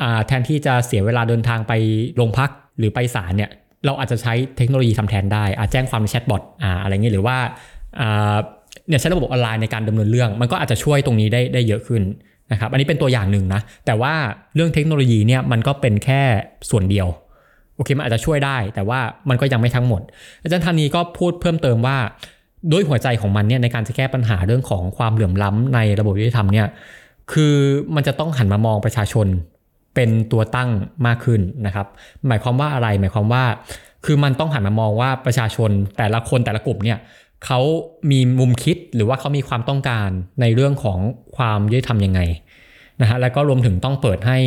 [0.02, 1.74] อ่าแทนที่จะเสียเวลาเดินทางไป
[2.16, 3.50] โรงพักหรือไปศาลเนี่ย
[3.86, 7.38] เราอาจจะใช้เทคโนโลยีทำแทนได้อาจแจ้งความในแชทบอทอ่าอะไรเงี้ยหรือว่า
[8.00, 8.36] อ่า
[8.88, 12.02] เนี่ยใช้ระบบออนไลน์ในการดำเนินเรื่อง มันก็อาจจะช่วยตรงนี้ได้ได้เยอะขึ้น
[12.52, 14.14] นะครับ อันนี้เป็นตัวอย่างหนึ่งนะแต่ว่า
[14.56, 16.22] เรื่องเทคโนโลยีเนี่ยมันก็เป็นแค่
[16.70, 17.08] ส่วนเดียว
[17.76, 20.02] โอเคมันอาจจะช่วยได้ แต่ว่ามันก็ยังไม่ทั้งหมด
[20.42, 21.98] อาจารย์ธานีก็พูดเพิ่มเติมว่า
[22.72, 26.68] ด้วยหัวใจของมันเนี่ยในการจะแก้ปัญหาเรื่องของความเหลื่อมล้ำในระบบยุติธรรมเนี่ย
[27.32, 27.56] คือ
[27.96, 29.28] มันจะต้องหันมามองประชาชน
[29.96, 30.70] เป็นตัวตั้ง
[31.08, 31.88] มากขึ้นนะครับ
[32.28, 33.44] หมายความว่าอะไรหมายความว่า
[34.06, 36.98] คือมันต้องหันมามองว่าประชาชนแต่ละคนแต่ละกลุ่มเนี่ย
[37.46, 37.60] เขา
[38.12, 40.10] มีมุมคิดหรือว่าเขามีความต้องการ
[40.42, 41.00] ในเรื่องของ
[41.38, 42.20] ความยุติธรรมยังไง
[43.02, 44.38] นะฮะแล้วก็รวมถึงต้องเปิดให้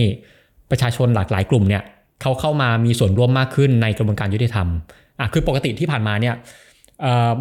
[0.71, 1.83] ประชาชนหลากหลายกลุ่มเนี่ย
[2.23, 4.67] เขาเข้ามามีส่วนร่วมมากขึ้นในกระบวนการยุติธรรม
[5.21, 6.35] อะคือปกติที่ผ่านมาเนี่ย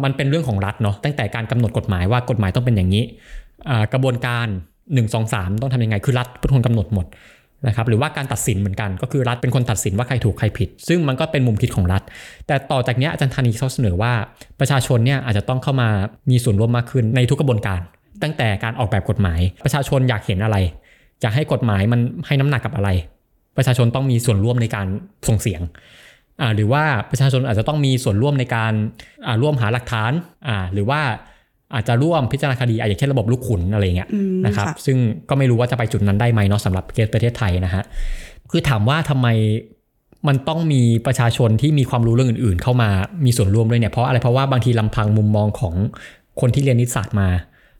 [0.04, 3.04] มันเป็นเรื่องของรัฐเนาะตั้งแต่การกำหนดกฎหมายว่ากฎหมายต้องเป็นอย่างนี้
[3.92, 4.46] กระบวนการ
[4.94, 7.06] 1 2 3 ต้องทำยังไงคือรัฐเป็นคนกำหนดหมด
[7.66, 12.02] นะครับหรือว่าการตัดสินเหมือนกัน ก็คือรัฐเป็นคนตัดสินว่าใครถูกใครผิด ซึ่งมันก็เป็นมุมคิดของรัฐ
[12.46, 14.12] แต่ต่อจากนี้อาจารย์ธานีเขาเสนอว่า
[14.60, 15.88] ประชาชนเนี่ยอาจจะต้องเข้ามา
[16.30, 17.80] มีส่วนร่วมมากขึ้นในทุกกระบวนการ
[18.22, 20.56] ตั้งแต่การออกแบบกฎหมาย ประชาชนอยากเห็นอะไร
[21.22, 22.88] อยากให้กฎหมายมันให้น้ำหนักกับอะไร
[23.56, 24.86] ประชาชนต้องมีส่วนร่วมในการ
[25.28, 25.62] ส่งเสียง
[26.40, 28.72] อ่าหรือว่าประชาชนอาจจะต้องมีส่วนร่วมในการ
[29.26, 30.12] อ่าร่วมหาหลักฐาน
[30.48, 31.00] อ่าหรือว่า
[31.74, 34.96] อาจจะร่วมพิจารณาคดีอะอย่างเช่นระบบลูกขุนอะไรเงี้ยอืมนะครับค่ะซึ่ง
[35.28, 37.84] ก็ไม่รู้ว่าจะไปจุดนั้นได้ไหมเนาะสำหรับประเทศไทยนะฮะ
[38.50, 39.28] คือถามว่าทำไม
[40.28, 42.90] มันต้องมีประชาชนที่มีความรู้เรื่องอื่น ๆ เข้ามา
[43.24, 45.74] มีส่วนร่วมด้วยเนี่ยเพราะอะไรเพราะว่าบางทีลำพังมุมมองของ
[46.40, 47.28] คนที่เรียนนิสสัตมา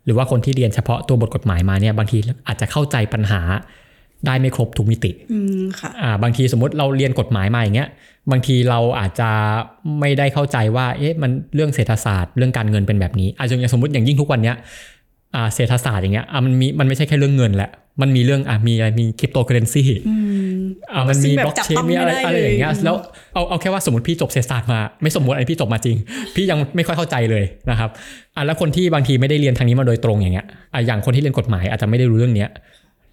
[0.04, 3.40] หรือว่าคนที่เรียนเฉพาะตัวบทกฎหมายมาเนี่ยบางทีอาจจะเข้าใจปัญหา
[4.26, 7.88] ได้ไม่ครบทุกมิติอืมค่ะอ่าบางทีสมมติเราเรียนกฎหมายมาอย่างเงี้ย
[8.30, 9.30] บางทีเราอาจจะ
[10.00, 14.56] ไม่ได้เข้าใจว่าเอ๊ะมันเรื่องเศรษฐศาสตร์เรื่องการเงินเป็นแบบนี้อาจจะอย่างสมมติอย่างยิ่งทุกวันเนี้ย
[15.34, 17.70] อ่าเศรษฐศาสตร์อย่างเงี้ยอะมันมีมันไม่ใช่แค่เรื่องเงินแหละ
[18.02, 20.16] มันมีเรื่องอะมีอะไรมีคริปโตเคอเรนซีอื
[20.56, 20.60] ม
[20.92, 22.96] อ่ามันซึ่มีงแบบบล็อกจับเชนต้องมีอะไรไม่ได้อะไรอย่างเงี้ยเลยแล้ว
[23.34, 25.96] เอาเอาแค่ว่าสมมติพี่จบเศรษฐศาสตร์มา ไม่สมมติอันนี้พี่จบมาจริง
[26.34, 27.90] พี่ยังไม่ค่อยเข้าใจเลยนะครับ
[28.36, 32.50] อะแล้วคนที่บางทีไม่ได้เรียนทางนี้มาโดยตรงอย่างเงี้ยอะอย่างคนที่เรียนกฎหมายอาจจะไม่ได้รู้เรื่องเนี้ย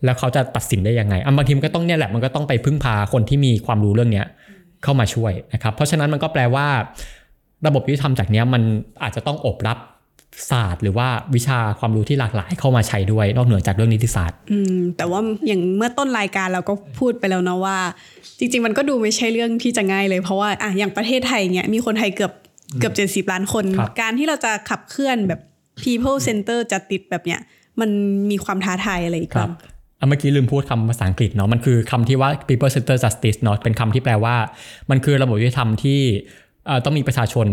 [0.05, 4.25] แล้วเขาจะตัดสินได้ยังไงอะบางทีมันก็ต้องเนี่ยแหละมันก็ต้องไปพึ่งพาคนที่มีความรู้เรื่องเนี้ย
[4.83, 6.67] เข้ามาช่วยนะครับเพราะฉะนั้นมันก็แปลว่า
[7.67, 8.61] ระบบยุติธรรมจากเนี้ยมัน
[9.03, 9.77] อาจจะต้องตอบรับ
[10.51, 17.77] ศาสตร์หรือว่าวิชาความรู้ที่หลากหลายเข้ามาใช้ด้วย นอกเหนือจากเรื่องนิติศาสตร์อืมแต่ว่าอย่างเมื่อต้นรายการเราก็พูดไปแล้วเนาะว่า
[18.39, 22.33] จริง ๆ มันก็ดูไม่ใช่เรื่องที่จะง่ายเลยเพราะว่าอะอย่างประเทศไทยเนี่ยมีคนไทยเกือบ
[22.79, 25.39] เกือบเจ็ดสิบล้านคนครับการที่เราจะขับเคลื่อนแบบ
[25.81, 27.39] people center จะติดแบบเนี้ย
[27.79, 27.89] มัน
[28.31, 29.70] มีความท้าทายอะไรอีกครับ้าบงอะ
[30.07, 34.35] เมื่อกี้ลืมพูดคำภาษาอังกฤษเนาะมันคือคำที่ว่า people center justice เนาะเป็นคำที่แปลว่า
[34.89, 35.99] มันคือระบบยุติธรรมที่
[36.85, 37.47] ต้องมีประชาชน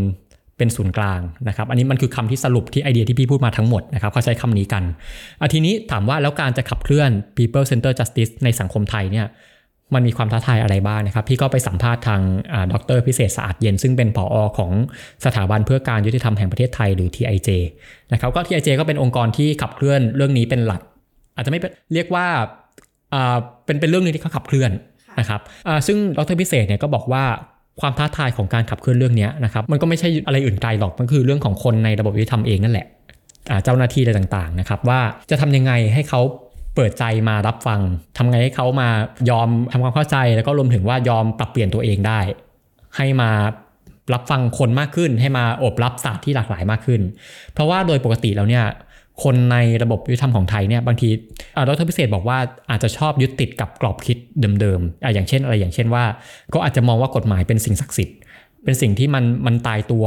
[0.58, 4.84] เป็นศูนย์กลางนะครับ อันนี้มันคือคำที่สรุปที่ไอเดียที่พี่พูดมาทั้งหมดนะครับเขาใช้คำนี้กัน
[5.40, 9.26] อทีนี้ถามว่าแล้วการจะขับเคลื่อน people center justice ในสังคมไทยเนี่ย
[9.94, 12.20] มันมีความท้าทายอะไรบ้างนะครับ พี่ก็ไปสัมภาษณ์ทาง
[12.52, 14.72] อ่าดรพิเศษสะอาดเย็น ซึ่งเป็นผอของ
[15.24, 17.48] สถาบันเพื่อการยุติธรรมแห่งประเทศไทยหรือ TIJ
[18.12, 20.80] นะครับก็ TIJ ก็เป็นองค์กรที่ขับเคลื่อนเรื่องนี้เป็นหลัก
[21.38, 22.26] อาจจะไม่เป็นเรียกว่า
[23.14, 24.70] อ่าเป็นเป็นเรื่องหนึงที่เขาขับเคลื่อน
[25.20, 27.24] นะครับอ่าซึ่งดรพิเศษเนี่ยก็บอกว่า
[27.80, 32.86] ความท้าทายของการขับเคลื่อนเรื่องเนี้ยนะครับมันก็ไม่ใช่อะไรอื่นไกลหรอกมันคือเรื่องของคนในระบบยุติธรรมเองนั่นแหละ
[33.50, 36.20] อ่าเจ้าหน้าที่อะไรต่างๆนะครับว่าจะทำยังไงให้เขา
[36.74, 37.80] เปิดใจมารับฟัง
[38.16, 38.88] ทำไงให้เขามา
[39.30, 42.20] ยอมทำความเข้าใจ แล้วก็รวมถึงว่ายอมปรับเปลี่ยนตัวเองได้
[42.96, 43.30] ให้มา
[44.12, 47.00] รับฟังคนมากขึ้น ให้มาอบรับศาสตร์ที่หลากหลายมากขึ้น
[47.52, 48.64] เพราะว่าโดยปกติแล้วเนี่ย
[49.22, 51.08] คนในระบบยุติธรรมของไทยเนี่ยบางที
[51.68, 52.38] ดรพิเศษบอกว่า
[52.70, 54.16] อาจจะชอบยึดติดกับกรอบคิด
[54.60, 56.04] เดิมๆออย่างเช่นอะไรอย่างเช่นว่า
[56.54, 58.18] ก็อาจจะมองว่ากฎหมายเป็นสิ่งศักดิ์สิทธิ์
[58.64, 60.06] เป็นสิ่งที่มันมันตายตัว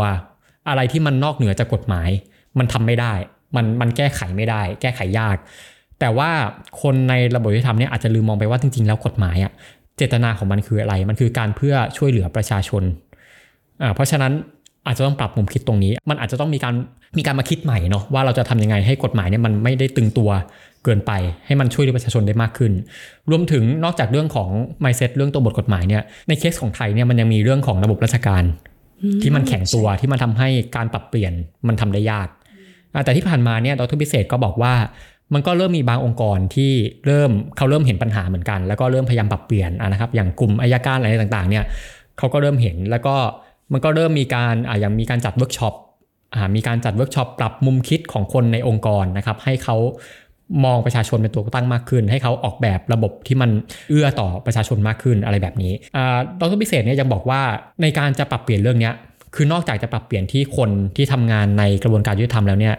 [0.69, 2.09] อะไรที่มันนอกเหนือจากกฎหมาย
[2.59, 3.13] มันทำไม่ได้
[3.55, 5.37] มันมันแก้ไขไม่ได้ แก้ไขยาก
[5.99, 6.29] แต่ว่า
[6.81, 9.51] คนในระบบยุติธรรมเนี่ยอาจจะลืมมองไปว่าจริงๆ แล้วกฎหมายอะ
[9.97, 12.83] เจตนาของมันคืออะไร มันคือการเพื่อช่วยเหลือประชาชน
[13.81, 14.33] อ่าเพราะฉะนั้น
[14.87, 16.73] อาจจะต้องปรับมุมคิดตรงนี้ มันอาจจะต้องมีการ
[17.17, 20.29] มีการมาคิดใหม่เนาะว่าเราจะทำยังไงให้กฎหมายเนี่ยมันไม่ได้ตึงตัว
[20.83, 21.11] เกินไป
[21.45, 22.71] ให้มันช่วยเหลือประชาชนได้มากขึ้น
[23.29, 24.49] รวมถึงนอกจากเรื่องของ
[24.83, 28.43] mindset เรื่องตัวบทกฎหมายเนี่ยในเคสของไทยเนี่ยมันยังมีเรื่องของระบบราชการ
[29.21, 31.33] ที่มันแข็งตัวที่มันทำให้การปรับเปลี่ยน
[31.67, 32.27] มันทำได้ยาก
[32.93, 34.73] อ่าแต่ที่ผ่านมาเนี่ยดรพิเศษก็บอกว่า
[35.33, 36.71] มันก็เริ่มมีบางองค์กรที่
[37.05, 41.63] เริ่มเขาเริ่มเห็นปัญหาเหมือนกัน แล้วก็เริ่มพยายามปรับเปลี่ยนอะนะครับอย่างกลุ่มอายการอะไรต่างๆเนี่ย
[42.17, 43.15] เขาก็เริ่มเห็นแล้วก็
[43.73, 45.73] มันก็เริ่มมีการอ่าอย่างมีการจัดเวิร์กช็อป
[46.35, 49.77] อ่ามีการจัดเวิร์กช็อปปรับมุมคิดของคนในองค์กรนะครับ ให้เขา
[50.65, 53.49] มองประชาชนเป็นตัวตั้งมากขึ้น ให้เขาออกแบบระบบที่มัน
[53.89, 57.41] เอื้อต่อประชาชนมากขึ้นอะไรแบบนี้อ่าดร.พิเศษเนี่ยยังบอกว่า
[57.81, 58.93] ในการจะปรับเปลี่ยนเรื่องเนี้ย
[59.35, 62.75] คือนอกจากจะปรับเปลี่ยนที่คนที่ทำงานในกระบวนการยุติธรรมแล้วเนี่ย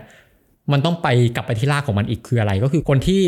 [0.73, 3.23] มันต้องไปกลับไปที่รากของมันอีกคืออะไร ก็คือคนที่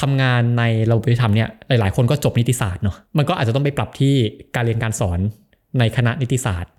[0.00, 4.14] ทำงานในระบบยุติธรรมเนี่ยหลาย ๆ คนก็จบนิติศาสตร์เนาะมันก็อาจจะต้องไปปรับที่
[4.54, 5.18] การเรียนการสอน
[5.78, 6.70] ในคณะนิติศาสตร์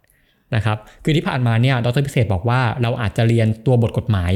[0.55, 4.31] นะครับคือที่ผ่านมาเนี่ยดรพิเศษบอกว่าเราอาจจะเรียนตัวบทกฎหมาย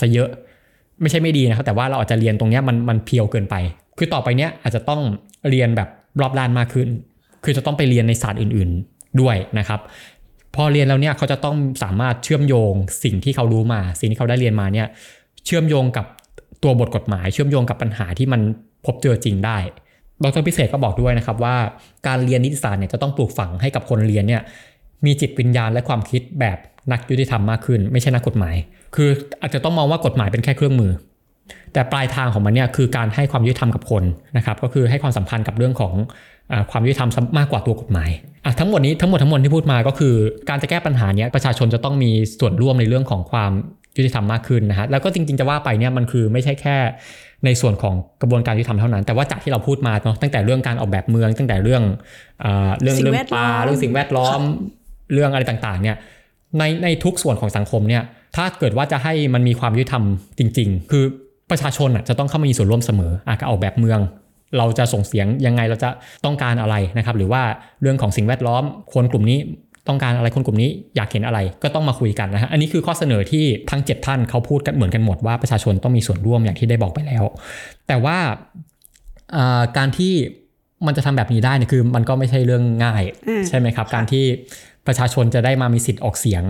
[0.00, 0.28] ซะเยอะ
[1.00, 3.54] ไม่ใช่ไม่ดีนะครับแต่ว่าเราอาจจะเรียนตรงเนี้ยมันมันเพียวเกินไป
[3.98, 5.00] คือต่อไปเนี้ยอาจจะต้อง
[5.50, 5.88] เรียนแบบ
[6.20, 6.88] รอบด้านมากขึ้น
[7.44, 9.80] คือจะต้องไปเรียนในศาสตร์อื่นๆด้วยนะครับ
[10.54, 14.86] พอเรียนแล้วเนี่ยเขาจะต้องสามารถเชื่อมโยงสิ่งที่เขารู้มา สิ่งที่เขาได้เรียนมาเนี่ย
[15.46, 16.06] เชื่อมโยงกับ
[16.62, 18.40] ตัวบทกฎหมาย เชื่อมโยงกับปัญหาที่มัน
[18.86, 19.58] พบเจอจริงได้
[20.24, 21.56] ดรพิเศษก็บอกด้วยนะครับว่า
[22.06, 24.42] การเรียนนิติศาสตร์เนี่ยจะต้องปลูกฝังให้กับคนเรียนเนี่ย
[25.04, 26.58] มีจิตวิญญาณและความคิดแบบ
[26.92, 28.56] นักยุติธรรมมากขึ้น ไม่ใช่นักกฎหมาย
[28.96, 30.92] คืออาจจะต้องมองว่ากฎหมายเป็นแค่เครื่องมือ
[31.72, 34.04] แต่ปลายทางของมันเนี่ยคือการให้ความยุติธรรมกับคน
[34.36, 35.94] นะครับก็คือให้ความสัมพันธ์กับเรื่องของ
[36.52, 38.10] อาความยุติธรรมมากกว่าตัวกฎหมาย
[38.44, 40.14] อะทั้งหมดนี้ทั้งหมดทั้งมวลที่พูดมาก็คือ
[40.48, 43.52] การจะแก้ปัญหาเนี้ยประชาชนจะต้องมีส่วนร่วมในเรื่องของความ
[43.96, 46.76] ยุติธรรมมากขึ้นนะฮะแล้วก็จริงๆจะว่าไปเนี่ยมันคือไม่ใช่แค่
[47.44, 51.82] ในส่วนของกระบวนการยุติธรรมเท่านั้น แต่ว่าจากที่เราพูดมาเนาะตั้งแต่เรื่องการออกแบบเมือง ตั้งแต่เรื่อง
[52.44, 54.40] อ่าเรื่องสิ่งเรื่องแวดปล้อลามเรื่องสิ่งแวดล้อม
[55.12, 55.96] เรื่องอะไรต่างๆเนี่ย
[56.58, 58.02] ในในทุกส่วนของสังคมเนี่ย
[58.36, 60.04] ถ้าเกิดว่าจะให้มันมีความยุติธรรม
[60.38, 61.04] จริง ๆ คือ
[61.50, 64.00] ประชาชนอะจะต้องเข้ามามีส่วนร่วมเสมออาการออกแบบเมือง
[64.58, 65.90] เราจะส่งเสียงยังไงเราจะ
[66.24, 67.42] ต้องการอะไรนะครับ หรือว่า
[67.82, 68.62] เรื่องของสิ่งแวดล้อม
[68.94, 69.38] คนกลุ่มนี้
[69.88, 77.24] ต้องการอะไรคนกลุ่มนี้อยากเห็นอะไรก็ต้องมาคุยกันนะฮะอันนี้คือข้อเสนอที่ทั้ง 7 ท่านเขาพูดกันเหมือนกันหมดว่าประชาชนต้องมีส่วนร่วมอย่างที่ได้บอกไปแล้ว
[77.88, 78.18] แต่ว่า
[79.76, 80.14] การที่
[80.86, 84.24] มันจะทำแบบนี้ได้เนี่ยคือ มันก็ไม่ใช่เรื่องง่ายอืมใช่ไหมครับ การที่
[84.86, 86.42] ประชาชนจะได้มามีสิทธิ์ออกเสียง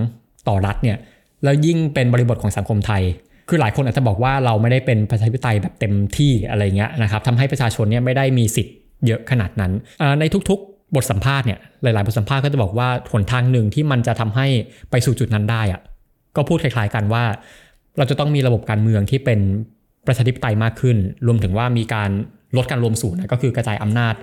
[0.48, 0.96] ต่อรัฐเนี่ย
[1.44, 3.02] แล้วยิ่งเป็นบริบทของสังคมไทย
[3.48, 8.74] คือหลายคนอาจจะบอกว่าเราไม่ได้เป็นประชาธิปไตยแบบเต็มที่อะไรเงี้ยนะครับทำให้ประชาชนเนี่ยไม่ได้มีสิทธิ์
[9.06, 14.46] เยอะขนาดนั้นอ่าในทุกๆ บทสัมภาษณ์เนี่ยหลายๆ บทสัมภาษณ์ก็จะบอกว่าหนทางหนึ่งที่มันจะทำให้
[14.90, 15.80] ไปสู่จุดนั้นได้อะ
[16.36, 17.24] ก็พูดคล้ายๆกันว่า
[17.98, 19.40] เราจะต้องมีระบบการเมืองที่เป็น
[20.06, 22.10] ประชาธิปไตยมากขึ้น รวมถึงว่ามีการ
[22.56, 24.14] ลดการรวมศูนย์นะก็คือกระจายอำนาจ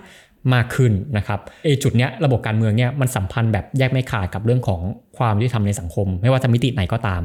[0.54, 4.82] มากขึ้นนะครับไอจุดเนี้ยระบบการเมืองเนี่ยมันสัมพันธ์แบบแยกไม่ขาดกับเรื่องของ
[5.18, 7.22] ความยุติธรรมในสังคม ไม่ว่าจะมิติไหนก็ตาม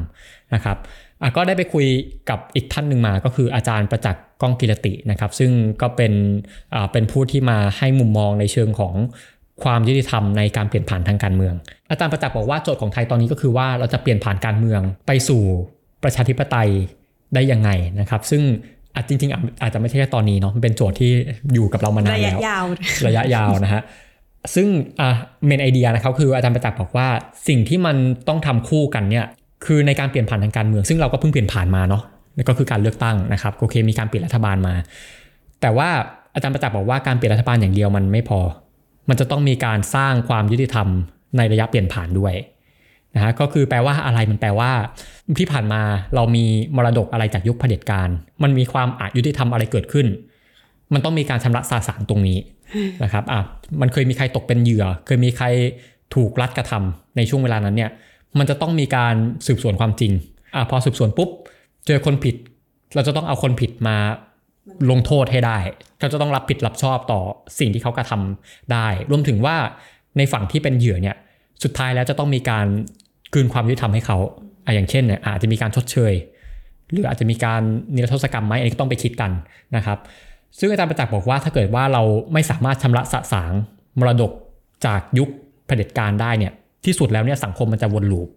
[0.53, 0.77] นะครับ
[1.35, 1.85] ก็ได้ไปคุย
[2.29, 6.13] กับอีกท่านหนึ่งมาก็คืออาจารย์ประจักษ์ก้องกิรตินะครับ ซึ่งก็เป็น
[6.91, 8.95] เป็นผู้ที่มาให้มุมมองในเชิงของ
[9.63, 11.53] ความยุติธรรมในการเปลี่ยนผ่านทางการเมือง
[11.89, 15.43] อาจารย์ประจักษ์บอกว่าโจทย์ของไทยตอนนี้ก็คือว่าเราจะเปลี่ยนผ่านการเมืองไปสู่
[16.03, 16.69] ประชาธิปไตย
[17.33, 18.43] ได้ยังไงนะครับ ซึ่ง
[18.95, 21.11] อาจจริงๆอาจอาจจะไม่ใช่แค่ตอนนี้เนาะมันเป็นโจทย์ที่
[21.53, 22.65] อยู่กับเรามานานระยะแล้วยาว
[23.07, 23.81] ระยะยาวนะฮะ
[24.55, 24.67] ซึ่ง
[25.01, 25.09] อะ
[25.45, 27.07] เมนไอเดียนะครับคืออาจารย์ประจักษ์บอกว่า
[27.47, 27.95] สิ่งที่มัน
[28.27, 29.25] ต้องทำคู่กันเนี่ย
[29.65, 32.03] คือในการเปลี่ยนผ่านทางการเมือง ซึ่งเราก็เพิ่งเปลี่ยนผ่านมาเนาะ
[32.35, 34.73] นั่นก็คือการเลือกตั้งนะครับโอเคมีการเปลี่ยนรัฐบาลมา
[35.61, 35.89] แต่ว่า
[36.33, 38.39] อาจารย์ประจักษ์บอกว่าการเปลี่ยนรัฐบาลอย่างเดียวมันไม่พอ
[39.09, 40.87] มันจะต้องมีการสร้างความยุติธรรม
[41.37, 42.33] ในระยะเปลี่ยนผ่านด้วย
[43.15, 44.71] นะฮะก็คือแปลว่าอะไรมันแปลว่า
[45.39, 45.81] ที่ผ่านมา
[46.15, 46.45] เรามี
[46.75, 48.09] มรดกอะไรจากยุคเผด็จการ
[48.43, 50.07] มันมีความอายุติธรรมอะไรเกิดขึ้น
[50.93, 52.39] มันต้องมีการชำระสาสางตรงนี้
[53.03, 53.41] นะครับอะ
[53.81, 55.45] มันเคยมีใครตกเป็นเหยื่อ เคยมีใคร
[56.15, 57.91] ถูกรัดกระทำในช่วงเวลานั้นเนี่ย
[58.37, 59.15] มันจะต้องมีการ
[59.47, 60.11] สืบสวนความจริง
[60.55, 61.29] อะพอสืบสวนปุ๊บ
[61.87, 62.35] เจอคนผิด
[62.95, 63.97] เราจะต้องเอาคนผิดมา
[64.91, 65.57] ลงโทษให้ได้
[65.99, 67.21] เขาจะต้องรับผิดรับชอบต่อ
[67.59, 69.55] สิ่งที่เขากระทำได้ รวมถึงว่า
[70.17, 71.15] ในฝั่งที่เป็นเหยื่อเนี่ย
[71.63, 72.65] สุดท้ายแล้วจะต้องมีการ
[73.33, 74.17] คืนความยุติธรรมให้เขา
[74.65, 76.13] อะอย่างเช่นเนี่ยอาจจะมีการชดเชย
[76.91, 77.61] หรืออาจจะมีการ
[77.95, 79.31] นิรโทษกรรมไหมอันนี้ก็ต้องไปคิดกัน
[79.75, 79.97] นะครับ
[80.59, 83.51] ซึ่งอาจารย์ประจักษ์บอกว่าถ้าเกิดว่าเราไม่สามารถชำระสะสาง
[83.99, 84.31] มรดก
[84.85, 85.29] จากยุค
[85.65, 86.53] เผด็จการได้เนี่ย
[86.85, 88.29] ที่สุดแล้วเนี่ยสังคมมันจะวนลูป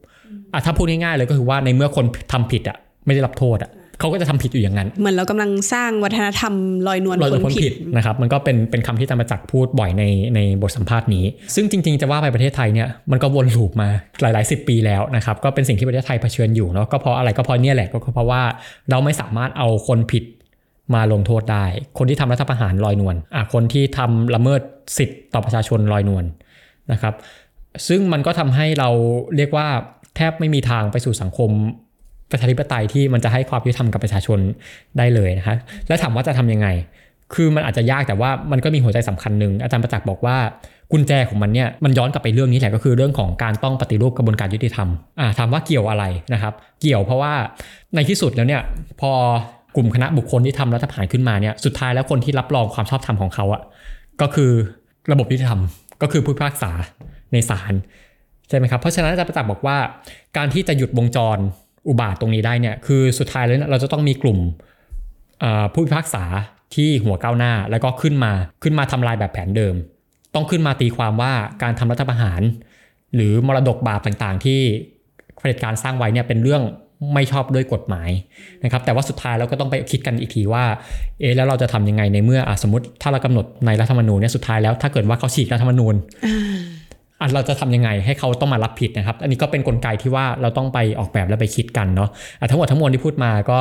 [0.53, 6.55] อะถ้าพูดง่ายๆเลยก็คือว่าในเมื่อคนทำผิดอะไม่ได้รับโทษอะ เขาก็จะทำผิดอยู่อย่างนั้น เหมือนเรากำลังสร้างวัฒนธรรม
[6.87, 10.05] ลอยนวลลอยคนวนลผิผิดดนะครับ มันก็เป็นเป็นคำที่ธรรมจักรพูดบ่อยใน
[10.35, 13.89] ในบทสัมภาษณ์นี้ ซึ่งจริง ๆ จะว่าไปประเทศไทยเนี่ยมันก็วนลูปมา
[14.21, 18.43] หลายๆสิบปีแล้วนะครับก็เป็นสิ่งที่ประเทศไทยเผชิญอยู่เนาะก็เพราะอะไรก็เพราะเนี่ยแหละก็เพราะว่า
[18.91, 20.25] เราไม่สามารถเอาคนผิด
[20.95, 21.67] มาลงโทษได้
[21.99, 24.61] คนที่ทำรัฐประหารลอยนวลอะคนที่ทำละเมิด
[24.99, 26.25] สิทธิ์ต่อประชาชนลอยนวล
[26.93, 27.15] นะครับ
[27.89, 28.89] ซึ่งมันก็ทำให้เรา
[29.37, 29.69] เรียกว่า
[30.17, 31.51] แทบไม่มีทางไปสู่สังคม
[32.31, 34.39] ประชาธิปไตยที่มันจะให้ความยุติธรรมกับประชาชน
[34.99, 35.55] ได้เลยนะคะ
[35.89, 36.69] แล้วถามว่าจะทำยังไง
[37.35, 40.37] คือมันอาจจะยากแต่ว่ามันก็มีหัวใจสำคัญหนึ่งอาจารย์ประจักษ์บอกว่า
[40.93, 44.89] กุญแจของมันเนี่ยมันย้อนกลับไปเรื่องนี้แหละก็คือเรื่องของการต้องปฏิรูปกระบวนการยุติธรรม
[45.21, 47.33] อ่าถามว่าเกี่ยวอะไรนะครับ เกี่ยวเพราะว่า
[47.95, 48.63] ในที่สุดแล้วเนี่ย
[49.01, 49.11] พอ
[49.77, 53.63] กลุ่มคณะบุคคลที่ทำรัฐประหารขึ้นมาเนี่ยสุดท้ายแล้วคนที่รับรองความชอบธรรมของเขาอะ
[54.21, 54.51] ก็คือ
[55.13, 55.61] ระบบยุติธรรม
[56.03, 56.71] ก็คือผู้พิพากษา
[57.33, 57.73] ในศาล
[58.49, 59.77] ใช่ไหมครับเพราะฉะนั้นอาจารย์ประจักษ์บอกว่า
[60.37, 61.39] การที่จะหยุดวงจร
[61.89, 64.39] อุบาทตรงนี้ได้เนี่ยคือสุดท้ายแล้วเนี่ยเราจะต้องมีกลุ่ม
[65.73, 66.25] ผู้พิพากษา
[66.75, 69.75] ที่หัวก้าวหน้าแล้วก็ขึ้นมาขึ้นมาทำลายแบบแผนเดิม
[70.35, 72.43] ต้องขึ้นมาตีความว่าการทำรัฐประหาร
[73.15, 74.61] หรือมรดกบาปต่างๆ ที่
[75.39, 76.63] เผด็จการสร้างไว้เนี่ยเป็นเรื่อง
[77.15, 78.11] ไม่ชอบด้วยกฎหมาย
[78.65, 80.65] นะครับแต่ว่าสุดท้ายเราก็ต้องไปคิดกันอีกทีว่า
[81.21, 85.95] เอ๊ะแล้วเราจะทำยังไงในเมื่ออสมมติถ้าเรากำหนดในรัฐธรรมนูญเนี่ยสุดท้ายแล้วถ้าเกิดว่าเขาฉีกรัฐธรรมนูญ
[87.25, 92.09] อะเราจะทำยังไงให้เขาต้องมารับผิดนะครับ อันนี้ก็เป็นนกลไกที่ว่าเราต้องไปออกแบบแล้วไปคิดกันเนาะ
[92.41, 93.61] อะทั้งหมดทั้งมวลที่พูดมาก็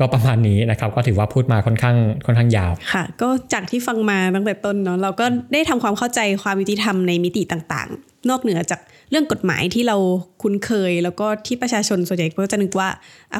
[0.00, 1.96] ก็ประมาณนี้นะครับ ก็ถือว่าพูดมาค่อนข้าง
[2.26, 9.96] ค่อนข้างยาวค่ะ ก็จากที่ฟังมาตั้งแต่ต้นเนาะเราก็ได้ทำความเข้าใจความยุติธรรมในมิติต่างๆ นอกเหนือจากเรื่องกฎหมายที่เรา
[10.42, 12.88] คุ้นเคย แล้วก็ที่ประชาชนส่วนใหญ่ก็จะนึกว่า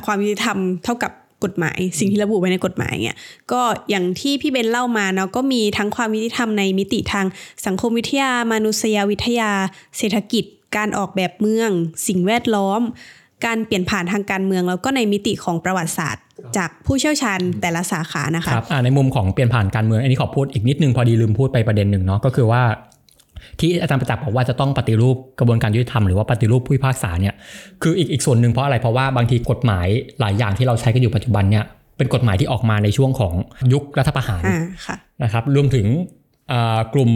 [0.06, 1.12] ความยุติธรรมเท่ากับ
[1.44, 3.16] กฎหมาย สิ่งที่ระบุไว้ในกฎหมายเนี่ย
[3.52, 7.26] ก็อย่างที่พี่เบนเล่ามาเนาะก็มีทั้งความยุติธรรมในมิติทาง
[7.66, 9.50] สังคมวิทยา มนุษยวิทยา
[9.98, 10.44] เศรษฐกิจ
[10.76, 11.70] การออกแบบเมือง
[12.08, 12.80] สิ่งแวดล้อม
[13.46, 16.24] การเปลี่ยนผ่านทางการเมือง แล้วก็ในมิติของประวัติศาสตร์
[16.56, 22.62] จากผู้เชี่ยวชาญแต่ละสาขานะคะครับอ่าในมุมของเปลี่ยนผ่านการเมืองอันนี้ขอพูดอีกนิดนึงพอดีลืมพูดไปประเด็นหนึ่งเนาะก็คือว่า
[23.60, 27.34] ที่อาจารย์ประจักษ์บอกว่าจะต้องปฏิรูปกระบวนการยุติธรรมหรือว่าปฏิรูปผู้พิพากษาเนี่ย
[27.82, 29.86] คืออีกอีกส่วนหนึ่งเพราะอะไรเพราะว่าบางทีกฎหมาย
[30.20, 31.64] หลายอย่างที่เราใช้กันอยู่ปัจจุบันเนี่ย
[31.96, 33.34] เป็นกฎหมายที่ออกมาในช่วงของ
[33.72, 35.86] ยุครัฐประหารอ่าค่ะนะครับรวมถึง
[36.52, 37.10] อ่ากลุ่ม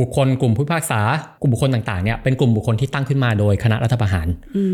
[0.00, 1.00] บุคคล กลุ่มผู้พิพากษา
[1.40, 4.64] กลุ่มบุคคลต่างๆเนี่ยเป็นกลุ่มบุคคลที่ตั้งขึ้นมาโดยคณะรัฐประหารอื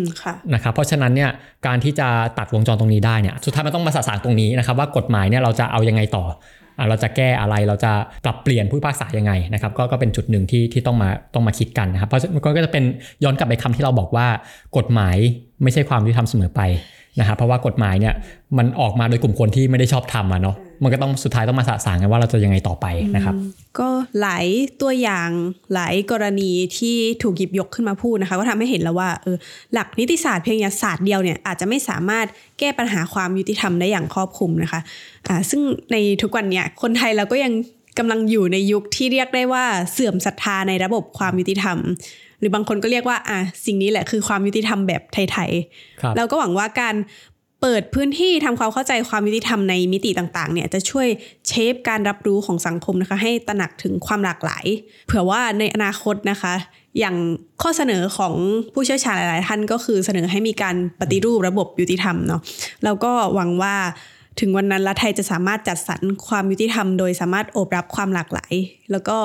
[0.00, 1.30] มค่ะนะครับเพราะฉะนั้นเนี่ย
[1.66, 6.36] การที่จะตัดวงจรตรงนี้ได้เนี่ยสุดท้ายมันต้องมาสะสางตรงนี้นะครับว่ากฎหมายเนี่ยเราจะเอายังไงต่ออะ
[6.88, 7.92] เราจะแก้อะไรเราจะ
[8.24, 12.84] ปรับเปลี่ยนผู้พิพากษายังไงนะครับก็ก็เป็นจุดหนึ่งที่ที่ต้องมาต้องมาคิดกันนะครับเพราะมันก็จะเป็น
[13.24, 14.26] ย้อนกลับไปคำที่เราบอกว่า
[14.76, 15.16] กฎหมาย
[15.62, 16.60] ไม่ใช่ความยุติธรรมเสมอไป
[17.20, 18.14] นะครับเพราะว่ากฎหมายเนี่ย
[18.58, 23.34] มันออกมาโดยกลุ่มคนที่ไม่ได้ชอบทำอะเนาะ มันก็ต้องสุดท้ายต้องมาสะสางกันว่าเราจะยังไงต่อไปนะครับ
[23.78, 23.88] ก็
[24.20, 24.46] หลาย
[24.80, 25.30] ตัวอย่าง
[25.74, 29.36] หลายกรณีที่ถูกหยิบยกขึ้นมาพูดนะคะ ก็ทำให้เห็นแล้วว่าเออ
[29.72, 32.26] หลักนิติศาสตร์เพียงศาสตร์เดียวเนี่ยอาจจะไม่สามารถ
[32.58, 34.80] แก้ปัญหาความยุติธรรมได้อย่างครอบคลุมนะคะ
[35.28, 35.60] อ่าซึ่ง
[35.92, 37.52] ในทุกวันเนี่ยคนไทยเราก็ยัง
[37.98, 41.78] กำลังอยู่ในยุคที่เรียกได้ว่าเสื่อมศรัทธาในระบบความยุติธรรม
[42.40, 46.94] หรือบางคนก็เรียกว่าอะสิ่งนี้แหละคือความยุติธรรมแบบไทยๆครับเราก็หวังว่าการ
[47.66, 51.08] เปิดพื้นที่ทำความเข้าใจความยุติธรรมในมิติต่างๆเนี่ยจะช่วย
[51.48, 54.64] เชฟการรับรู้ของสังคมนะคะ ให้ตระหนักถึงความหลากหลาย
[55.06, 56.54] เผื่อว่าในอนาคตนะคะ
[56.98, 57.16] อย่าง
[57.62, 58.34] ข้อเสนอของ
[58.72, 62.40] ผู้เชี่ยวชาญหลาย ๆ ท่านก็คือเสนอให้มีการปฏิรูประบบยุติธรรมเนาะ
[62.84, 63.74] แล้วก็หวังว่า
[64.40, 68.52] ถึงวันนั้นรัฐไทยจะสามารถจัดสรรความยุติธรรม โดยสามารถโอบรับความหลากหลาย
[68.90, 69.18] แล้วก็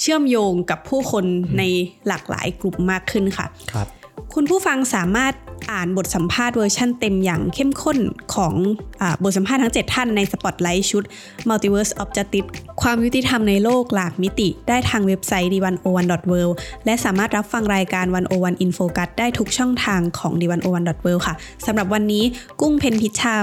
[0.00, 1.24] เชื่อมโยงกับผู้คน
[1.58, 1.62] ใน
[2.08, 3.88] หลากหลายกลุ่มมากขึ้นค่ะ ครับ
[4.34, 5.34] คุณผู้ฟังสามารถ
[5.72, 7.98] อ่านบทสัมภาษณ์เวอร์ชั่นเต็มอย่างเข้มข้น
[8.34, 8.54] ของ
[9.00, 11.04] อาบทสัมภาษณ์ทั้ง 7 ท่านในสปอตไลท์ชุด
[11.48, 12.48] Multiverse of Justice
[12.82, 21.34] ความยุติธรรมในโลกหลากมิติ ได้ทางเว็บไซต์ d101.world และสามารถรับฟังรายการ 101 in focus ได้ทุกช่องทางของ d101.world ค่ะ
[21.66, 22.24] สำหรับวันนี้
[22.60, 23.34] กุ้งเพนพิชชา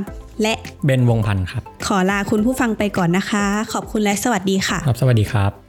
[0.41, 0.53] และ
[0.85, 5.68] เบนวงพันธ์ครับ ขอลาคุณผู้ฟังไปก่อนนะคะ ขอบคุณและสวัสดีค่ะ ครับ สวัสดีครับ